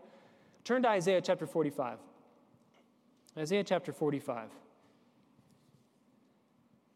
[0.64, 1.98] Turn to Isaiah chapter 45.
[3.38, 4.50] Isaiah chapter 45.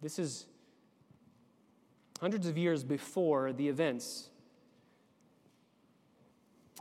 [0.01, 0.45] This is
[2.25, 4.31] hundreds of years before the events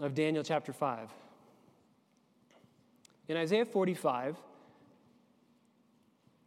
[0.00, 1.10] of Daniel chapter 5.
[3.28, 4.38] In Isaiah 45,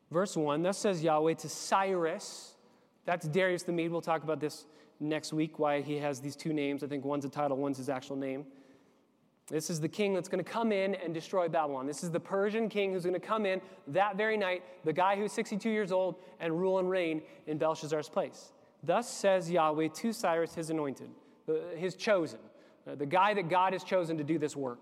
[0.10, 2.56] verse 1, thus says Yahweh to Cyrus,
[3.06, 3.92] that's Darius the Mede.
[3.92, 4.66] We'll talk about this
[5.00, 6.84] next week, why he has these two names.
[6.84, 8.48] I think one's a title, one's his actual name.
[9.46, 11.86] This is the king that's going to come in and destroy Babylon.
[11.86, 15.16] This is the Persian king who's going to come in that very night, the guy
[15.16, 18.54] who's 62 years old, and rule and reign in Belshazzar's place.
[18.84, 21.10] Thus says Yahweh to Cyrus, his anointed,
[21.76, 22.40] his chosen,
[22.90, 24.80] uh, the guy that God has chosen to do this work,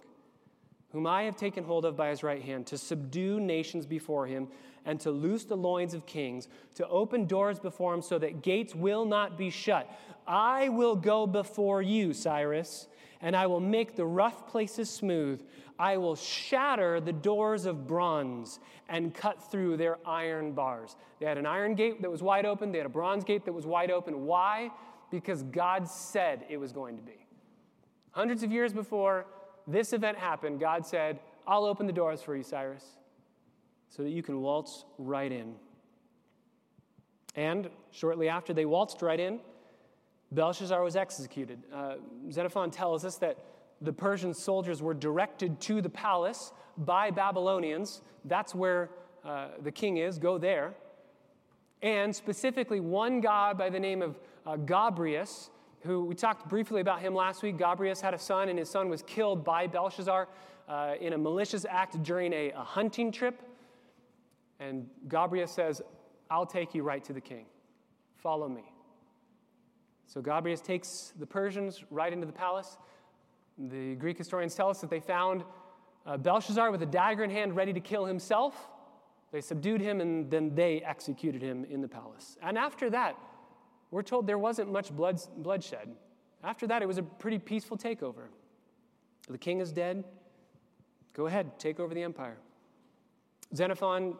[0.91, 4.47] whom I have taken hold of by his right hand, to subdue nations before him,
[4.85, 8.75] and to loose the loins of kings, to open doors before him so that gates
[8.75, 9.89] will not be shut.
[10.27, 12.87] I will go before you, Cyrus,
[13.21, 15.41] and I will make the rough places smooth.
[15.77, 20.95] I will shatter the doors of bronze and cut through their iron bars.
[21.19, 23.53] They had an iron gate that was wide open, they had a bronze gate that
[23.53, 24.25] was wide open.
[24.25, 24.71] Why?
[25.11, 27.25] Because God said it was going to be.
[28.11, 29.25] Hundreds of years before
[29.67, 32.85] this event happened, God said, I'll open the doors for you, Cyrus,
[33.89, 35.55] so that you can waltz right in.
[37.35, 39.39] And shortly after they waltzed right in,
[40.35, 41.59] Belshazzar was executed.
[41.73, 41.95] Uh,
[42.31, 43.39] Xenophon tells us that
[43.81, 48.01] the Persian soldiers were directed to the palace by Babylonians.
[48.25, 48.89] That's where
[49.23, 50.73] uh, the king is, go there.
[51.81, 55.49] And specifically, one guy by the name of uh, Gobryas,
[55.81, 57.57] who we talked briefly about him last week.
[57.57, 60.27] Gobryas had a son, and his son was killed by Belshazzar
[60.67, 63.41] uh, in a malicious act during a, a hunting trip.
[64.59, 65.81] And Gobryas says,
[66.29, 67.45] I'll take you right to the king.
[68.17, 68.63] Follow me.
[70.07, 72.77] So Gobryas takes the Persians right into the palace.
[73.57, 75.43] The Greek historians tell us that they found
[76.05, 78.69] uh, Belshazzar with a dagger in hand, ready to kill himself.
[79.31, 82.37] They subdued him and then they executed him in the palace.
[82.41, 83.17] And after that,
[83.91, 85.89] we're told there wasn't much blood, bloodshed.
[86.43, 88.27] After that, it was a pretty peaceful takeover.
[89.29, 90.03] The king is dead.
[91.13, 92.37] Go ahead, take over the empire.
[93.55, 94.15] Xenophon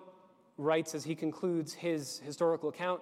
[0.57, 3.01] writes as he concludes his historical account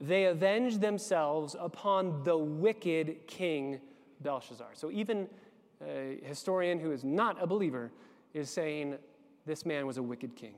[0.00, 3.80] they avenged themselves upon the wicked king
[4.20, 4.68] Belshazzar.
[4.74, 5.28] So even
[5.86, 7.90] a historian who is not a believer
[8.34, 8.96] is saying
[9.46, 10.54] this man was a wicked king.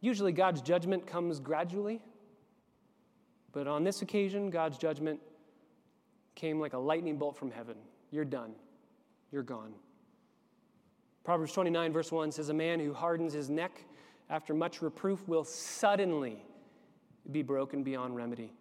[0.00, 2.02] Usually, God's judgment comes gradually,
[3.52, 5.20] but on this occasion, God's judgment
[6.34, 7.76] came like a lightning bolt from heaven.
[8.10, 8.52] You're done.
[9.32, 9.72] You're gone.
[11.24, 13.84] Proverbs 29, verse 1 says, A man who hardens his neck
[14.28, 16.44] after much reproof will suddenly
[17.30, 18.52] be broken beyond remedy.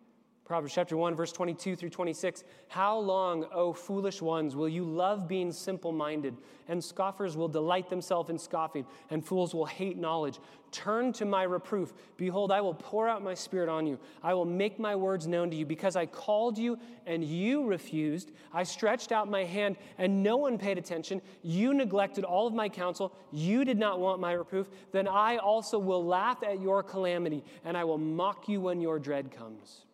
[0.45, 2.43] Proverbs chapter 1, verse 22 through 26.
[2.67, 6.35] How long, O foolish ones, will you love being simple minded?
[6.67, 10.39] And scoffers will delight themselves in scoffing, and fools will hate knowledge.
[10.71, 11.93] Turn to my reproof.
[12.17, 13.97] Behold, I will pour out my spirit on you.
[14.21, 15.65] I will make my words known to you.
[15.65, 20.57] Because I called you and you refused, I stretched out my hand and no one
[20.57, 21.21] paid attention.
[21.41, 23.15] You neglected all of my counsel.
[23.31, 24.69] You did not want my reproof.
[24.91, 28.99] Then I also will laugh at your calamity, and I will mock you when your
[28.99, 29.85] dread comes.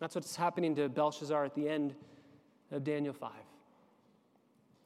[0.00, 1.94] That's what's happening to Belshazzar at the end
[2.70, 3.30] of Daniel 5.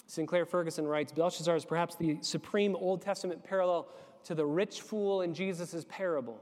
[0.06, 3.88] Sinclair Ferguson writes Belshazzar is perhaps the supreme Old Testament parallel
[4.24, 6.40] to the rich fool in Jesus' parable.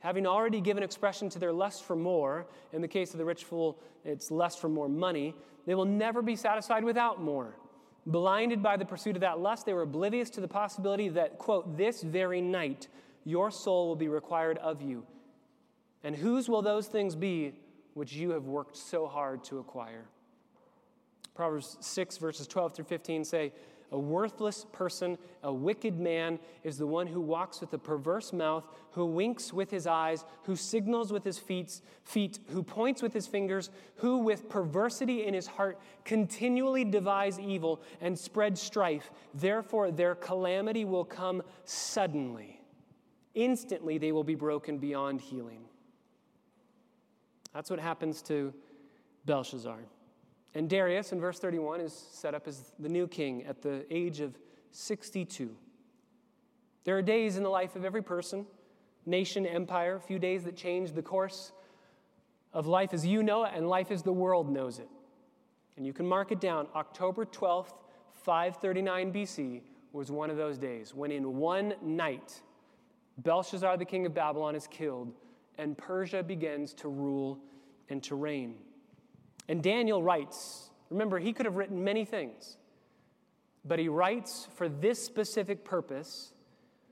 [0.00, 3.44] Having already given expression to their lust for more, in the case of the rich
[3.44, 5.34] fool, it's lust for more money,
[5.66, 7.56] they will never be satisfied without more.
[8.06, 11.76] Blinded by the pursuit of that lust, they were oblivious to the possibility that, quote,
[11.76, 12.86] this very night
[13.24, 15.04] your soul will be required of you.
[16.04, 17.54] And whose will those things be
[17.96, 20.04] which you have worked so hard to acquire.
[21.34, 23.54] Proverbs 6, verses 12 through 15 say,
[23.90, 28.68] A worthless person, a wicked man, is the one who walks with a perverse mouth,
[28.90, 33.26] who winks with his eyes, who signals with his feet, feet, who points with his
[33.26, 39.10] fingers, who with perversity in his heart continually devise evil and spread strife.
[39.32, 42.60] Therefore, their calamity will come suddenly.
[43.34, 45.65] Instantly, they will be broken beyond healing.
[47.56, 48.52] That's what happens to
[49.24, 49.78] Belshazzar.
[50.54, 54.20] And Darius, in verse 31, is set up as the new king at the age
[54.20, 54.38] of
[54.72, 55.56] 62.
[56.84, 58.44] There are days in the life of every person,
[59.06, 61.52] nation, empire, a few days that change the course
[62.52, 64.90] of life as you know it and life as the world knows it.
[65.78, 66.68] And you can mark it down.
[66.76, 67.72] October 12th,
[68.12, 69.62] 539 BC
[69.94, 72.38] was one of those days when in one night,
[73.16, 75.14] Belshazzar, the king of Babylon, is killed
[75.58, 77.38] and Persia begins to rule
[77.88, 78.56] and to reign.
[79.48, 82.56] And Daniel writes, remember, he could have written many things,
[83.64, 86.32] but he writes for this specific purpose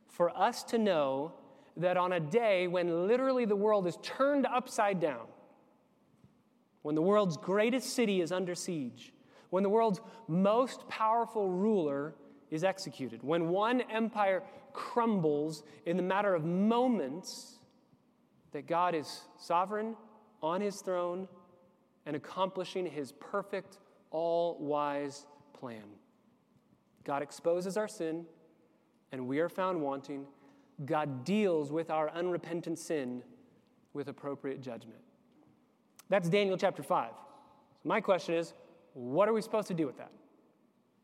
[0.08, 1.32] for us to know
[1.76, 5.26] that on a day when literally the world is turned upside down,
[6.82, 9.12] when the world's greatest city is under siege,
[9.50, 12.14] when the world's most powerful ruler
[12.50, 14.42] is executed, when one empire
[14.72, 17.58] crumbles in the matter of moments,
[18.54, 19.96] that God is sovereign
[20.40, 21.26] on his throne
[22.06, 23.78] and accomplishing his perfect,
[24.12, 25.82] all wise plan.
[27.02, 28.24] God exposes our sin,
[29.10, 30.24] and we are found wanting.
[30.86, 33.24] God deals with our unrepentant sin
[33.92, 35.00] with appropriate judgment.
[36.08, 37.10] That's Daniel chapter 5.
[37.10, 38.54] So my question is
[38.92, 40.12] what are we supposed to do with that?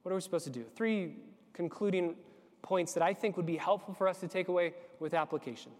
[0.02, 0.64] What are we supposed to do?
[0.76, 1.16] Three
[1.52, 2.14] concluding
[2.62, 5.72] points that I think would be helpful for us to take away with application.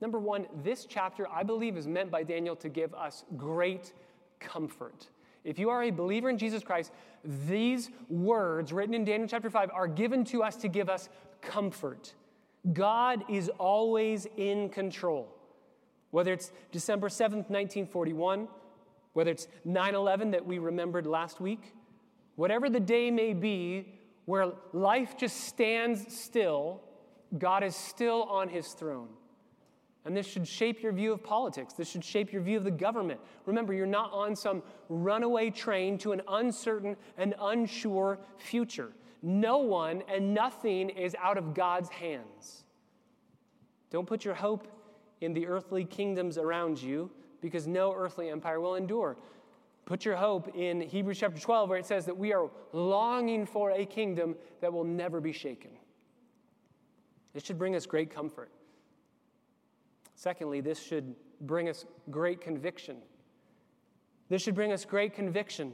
[0.00, 3.92] Number one, this chapter, I believe, is meant by Daniel to give us great
[4.38, 5.08] comfort.
[5.44, 6.92] If you are a believer in Jesus Christ,
[7.24, 11.08] these words written in Daniel chapter 5 are given to us to give us
[11.42, 12.14] comfort.
[12.72, 15.28] God is always in control.
[16.10, 18.48] Whether it's December 7th, 1941,
[19.12, 21.74] whether it's 9 11 that we remembered last week,
[22.36, 23.94] whatever the day may be,
[24.26, 26.80] where life just stands still,
[27.38, 29.08] God is still on his throne.
[30.10, 31.72] And this should shape your view of politics.
[31.72, 33.20] This should shape your view of the government.
[33.46, 38.90] Remember, you're not on some runaway train to an uncertain and unsure future.
[39.22, 42.64] No one and nothing is out of God's hands.
[43.92, 44.66] Don't put your hope
[45.20, 47.08] in the earthly kingdoms around you
[47.40, 49.16] because no earthly empire will endure.
[49.84, 53.70] Put your hope in Hebrews chapter 12, where it says that we are longing for
[53.70, 55.70] a kingdom that will never be shaken.
[57.32, 58.50] This should bring us great comfort.
[60.20, 62.98] Secondly, this should bring us great conviction.
[64.28, 65.72] This should bring us great conviction.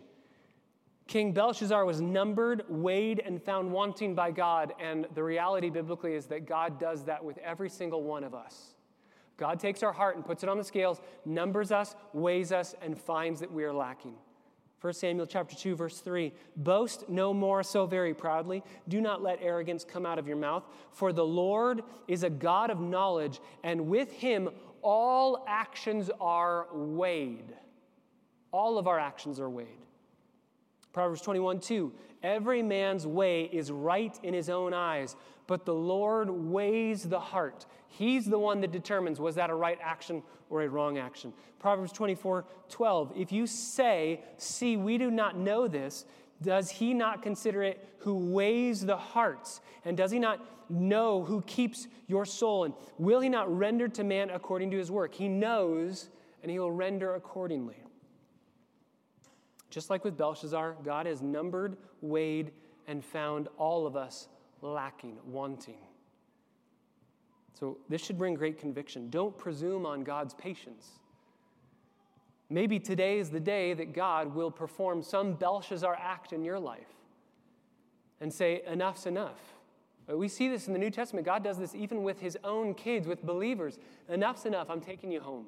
[1.09, 6.27] King Belshazzar was numbered, weighed, and found wanting by God, and the reality biblically is
[6.27, 8.77] that God does that with every single one of us.
[9.37, 12.97] God takes our heart and puts it on the scales, numbers us, weighs us, and
[12.97, 14.15] finds that we are lacking.
[14.81, 18.63] 1 Samuel chapter 2 verse 3 Boast no more so very proudly.
[18.89, 20.65] Do not let arrogance come out of your mouth.
[20.93, 24.51] For the Lord is a God of knowledge and with him
[24.83, 27.55] all actions are weighed.
[28.53, 29.67] All of our actions are weighed.
[30.93, 35.17] Proverbs 21 2 Every man's way is right in his own eyes
[35.47, 37.67] but the Lord weighs the heart
[37.97, 41.33] He's the one that determines was that a right action or a wrong action.
[41.59, 43.13] Proverbs 24 12.
[43.17, 46.05] If you say, See, we do not know this,
[46.43, 49.63] does he not consider it who weighs the hearts?
[49.87, 52.65] And does he not know who keeps your soul?
[52.65, 55.15] And will he not render to man according to his work?
[55.15, 56.11] He knows,
[56.43, 57.77] and he will render accordingly.
[59.71, 62.53] Just like with Belshazzar, God has numbered, weighed,
[62.87, 64.29] and found all of us
[64.63, 65.79] lacking, wanting.
[67.59, 69.09] So this should bring great conviction.
[69.11, 70.91] Don't presume on God's patience.
[72.51, 76.93] Maybe today is the day that God will perform some Belshazzar act in your life
[78.21, 79.41] and say, enough's enough.
[80.09, 81.27] We see this in the New Testament.
[81.27, 83.79] God does this even with his own kids, with believers.
[84.09, 84.71] Enough's enough.
[84.71, 85.47] I'm taking you home.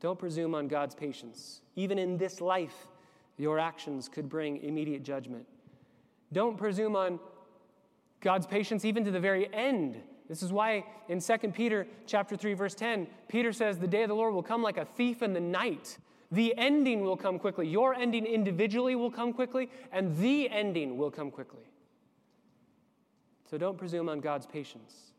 [0.00, 1.60] Don't presume on God's patience.
[1.76, 2.88] Even in this life,
[3.36, 5.46] your actions could bring immediate judgment.
[6.32, 7.20] Don't presume on
[8.20, 10.02] God's patience even to the very end
[10.32, 14.08] this is why in 2 Peter chapter 3 verse 10, Peter says the day of
[14.08, 15.98] the Lord will come like a thief in the night.
[16.30, 17.68] The ending will come quickly.
[17.68, 21.64] Your ending individually will come quickly, and the ending will come quickly.
[23.50, 25.12] So don't presume on God's patience.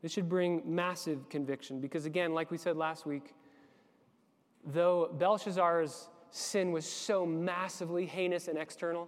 [0.00, 3.34] This should bring massive conviction because, again, like we said last week,
[4.64, 9.06] though Belshazzar's sin was so massively heinous and external,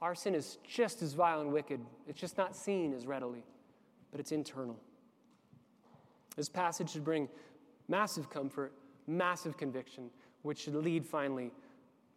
[0.00, 1.80] our sin is just as vile and wicked.
[2.06, 3.44] It's just not seen as readily
[4.10, 4.76] but it's internal.
[6.36, 7.28] This passage should bring
[7.88, 8.72] massive comfort,
[9.06, 10.10] massive conviction,
[10.42, 11.52] which should lead finally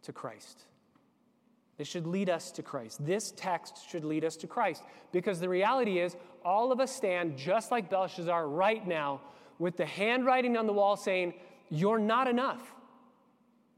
[0.02, 0.62] to Christ.
[1.78, 3.04] This should lead us to Christ.
[3.04, 7.36] This text should lead us to Christ because the reality is, all of us stand
[7.36, 9.20] just like Belshazzar right now
[9.58, 11.34] with the handwriting on the wall saying,
[11.70, 12.74] You're not enough.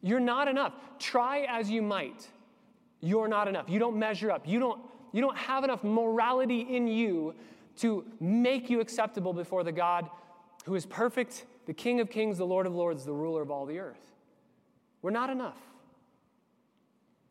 [0.03, 0.75] You're not enough.
[0.99, 2.27] Try as you might.
[3.05, 3.69] You're not enough.
[3.69, 4.49] You don't measure up.
[4.49, 4.81] You don't,
[5.13, 7.35] you don't have enough morality in you
[7.77, 10.09] to make you acceptable before the God
[10.65, 13.67] who is perfect, the King of kings, the Lord of lords, the ruler of all
[13.67, 14.13] the earth.
[15.03, 15.59] We're not enough.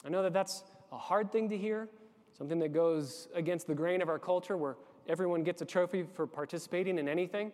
[0.06, 1.90] I know that that's a hard thing to hear,
[2.38, 4.76] something that goes against the grain of our culture where
[5.10, 7.52] everyone gets a trophy for participating in anything.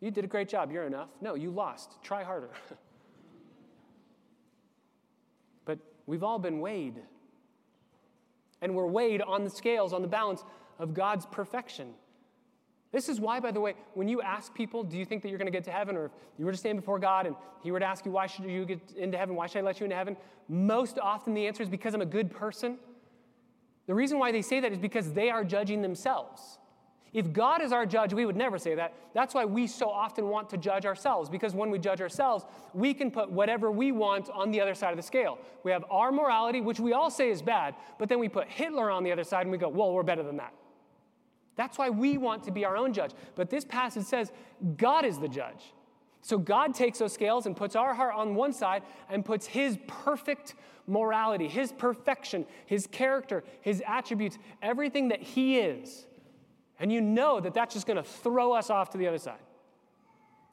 [0.00, 1.08] You did a great job, you're enough.
[1.22, 2.02] No, you lost.
[2.02, 2.50] Try harder.
[5.64, 7.00] but we've all been weighed.
[8.64, 10.42] And we're weighed on the scales, on the balance
[10.80, 11.94] of God's perfection.
[12.92, 15.38] This is why, by the way, when you ask people, do you think that you're
[15.38, 15.96] going to get to heaven?
[15.96, 18.26] Or if you were to stand before God and He were to ask you, why
[18.26, 19.36] should you get into heaven?
[19.36, 20.16] Why should I let you into heaven?
[20.48, 22.78] Most often the answer is because I'm a good person.
[23.86, 26.58] The reason why they say that is because they are judging themselves.
[27.14, 28.92] If God is our judge, we would never say that.
[29.14, 32.44] That's why we so often want to judge ourselves, because when we judge ourselves,
[32.74, 35.38] we can put whatever we want on the other side of the scale.
[35.62, 38.90] We have our morality, which we all say is bad, but then we put Hitler
[38.90, 40.52] on the other side and we go, well, we're better than that.
[41.54, 43.12] That's why we want to be our own judge.
[43.36, 44.32] But this passage says
[44.76, 45.72] God is the judge.
[46.20, 49.78] So God takes those scales and puts our heart on one side and puts his
[49.86, 50.54] perfect
[50.88, 56.06] morality, his perfection, his character, his attributes, everything that he is.
[56.80, 59.38] And you know that that's just going to throw us off to the other side.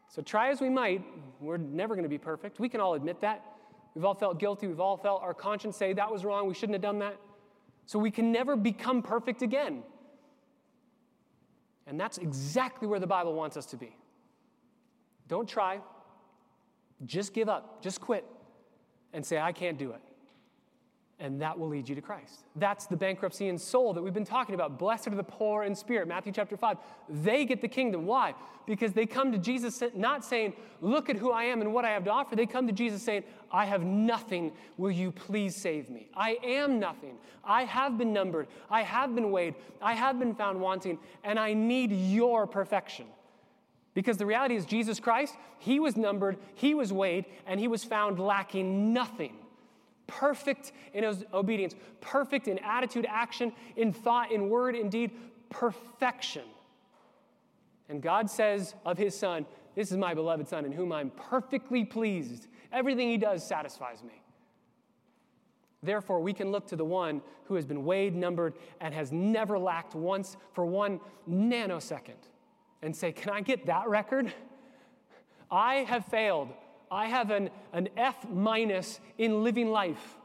[0.08, 1.04] So try as we might,
[1.40, 2.60] we're never going to be perfect.
[2.60, 3.44] We can all admit that.
[3.96, 4.68] We've all felt guilty.
[4.68, 6.48] We've all felt our conscience say that was wrong.
[6.48, 7.18] We shouldn't have done that.
[7.86, 9.84] So we can never become perfect again.
[11.88, 13.96] And that's exactly where the Bible wants us to be.
[15.28, 15.80] Don't try,
[17.06, 18.26] just give up, just quit,
[19.14, 20.02] and say, I can't do it.
[21.22, 22.46] And that will lead you to Christ.
[22.56, 24.80] That's the bankruptcy in soul that we've been talking about.
[24.80, 26.78] Blessed are the poor in spirit, Matthew chapter 5.
[27.10, 28.08] They get the kingdom.
[28.08, 28.34] Why?
[28.66, 31.92] Because they come to Jesus not saying, Look at who I am and what I
[31.92, 32.36] have to offer.
[32.36, 34.52] They come to Jesus saying, I have nothing.
[34.78, 36.10] Will you please save me?
[36.16, 37.18] I am nothing.
[37.44, 38.48] I have been numbered.
[38.70, 39.54] I have been weighed.
[39.80, 43.06] I have been found wanting, and I need your perfection.
[43.94, 47.84] Because the reality is, Jesus Christ, He was numbered, He was weighed, and He was
[47.84, 49.34] found lacking nothing
[50.20, 55.12] perfect in obedience, perfect in attitude, action, in thought, in word, in deed,
[55.50, 56.44] perfection.
[57.90, 59.46] And God says of his son,
[59.76, 62.48] This is my beloved son in whom I'm perfectly pleased.
[62.72, 64.22] Everything he does satisfies me.
[65.84, 69.58] Therefore, we can look to the one who has been weighed, numbered, and has never
[69.58, 71.00] lacked once for one
[71.30, 72.30] nanosecond
[72.82, 74.34] and say, Can I get that record?
[75.50, 76.50] I have failed.
[76.92, 80.18] I have an, an F minus in living life.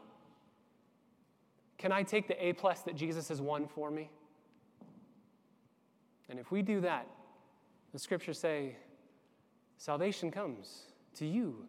[1.77, 4.09] Can I take the A plus that Jesus has won for me?
[6.29, 7.07] And if we do that,
[7.93, 8.75] the scriptures say
[9.77, 10.83] salvation comes
[11.15, 11.65] to you,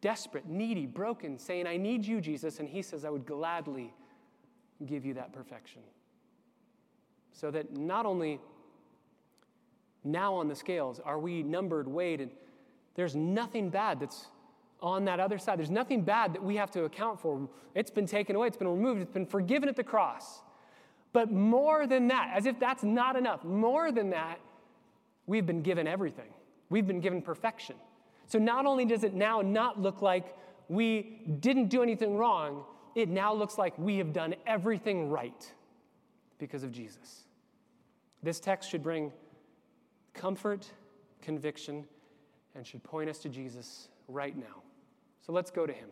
[0.00, 2.58] desperate, needy, broken, saying, I need you, Jesus.
[2.58, 3.94] And he says, I would gladly
[4.84, 5.82] give you that perfection.
[7.32, 8.40] So that not only
[10.02, 12.30] now on the scales are we numbered, weighed, and
[12.98, 14.26] there's nothing bad that's
[14.80, 15.56] on that other side.
[15.56, 17.48] There's nothing bad that we have to account for.
[17.76, 20.40] It's been taken away, it's been removed, it's been forgiven at the cross.
[21.12, 24.40] But more than that, as if that's not enough, more than that,
[25.28, 26.26] we've been given everything.
[26.70, 27.76] We've been given perfection.
[28.26, 30.36] So not only does it now not look like
[30.68, 32.64] we didn't do anything wrong,
[32.96, 35.52] it now looks like we have done everything right
[36.40, 37.26] because of Jesus.
[38.24, 39.12] This text should bring
[40.14, 40.68] comfort,
[41.22, 41.84] conviction,
[42.54, 44.62] and should point us to Jesus right now.
[45.24, 45.88] So let's go to him.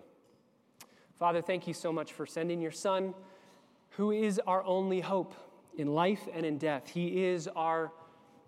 [1.19, 3.15] Father, thank you so much for sending your Son,
[3.91, 5.35] who is our only hope
[5.77, 6.89] in life and in death.
[6.89, 7.93] He is our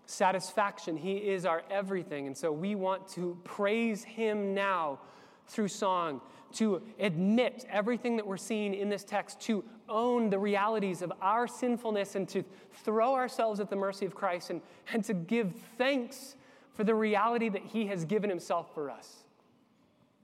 [0.05, 2.27] satisfaction, He is our everything.
[2.27, 4.99] And so we want to praise Him now
[5.47, 6.21] through song,
[6.53, 11.47] to admit everything that we're seeing in this text, to own the realities of our
[11.47, 12.43] sinfulness, and to
[12.83, 14.61] throw ourselves at the mercy of Christ, and,
[14.93, 16.35] and to give thanks
[16.79, 19.25] for the reality that He has given Himself for us.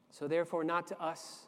[0.09, 1.47] So, therefore, not to us,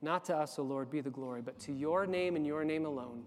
[0.00, 2.86] not to us, O Lord, be the glory, but to your name and your name
[2.86, 3.24] alone,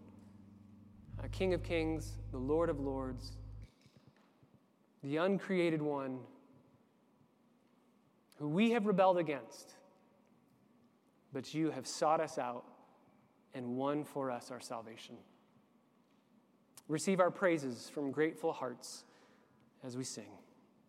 [1.23, 3.33] a King of kings, the Lord of lords,
[5.03, 6.17] the uncreated one,
[8.39, 9.75] who we have rebelled against,
[11.31, 12.65] but you have sought us out
[13.53, 15.15] and won for us our salvation.
[16.87, 19.03] Receive our praises from grateful hearts
[19.83, 20.31] as we sing.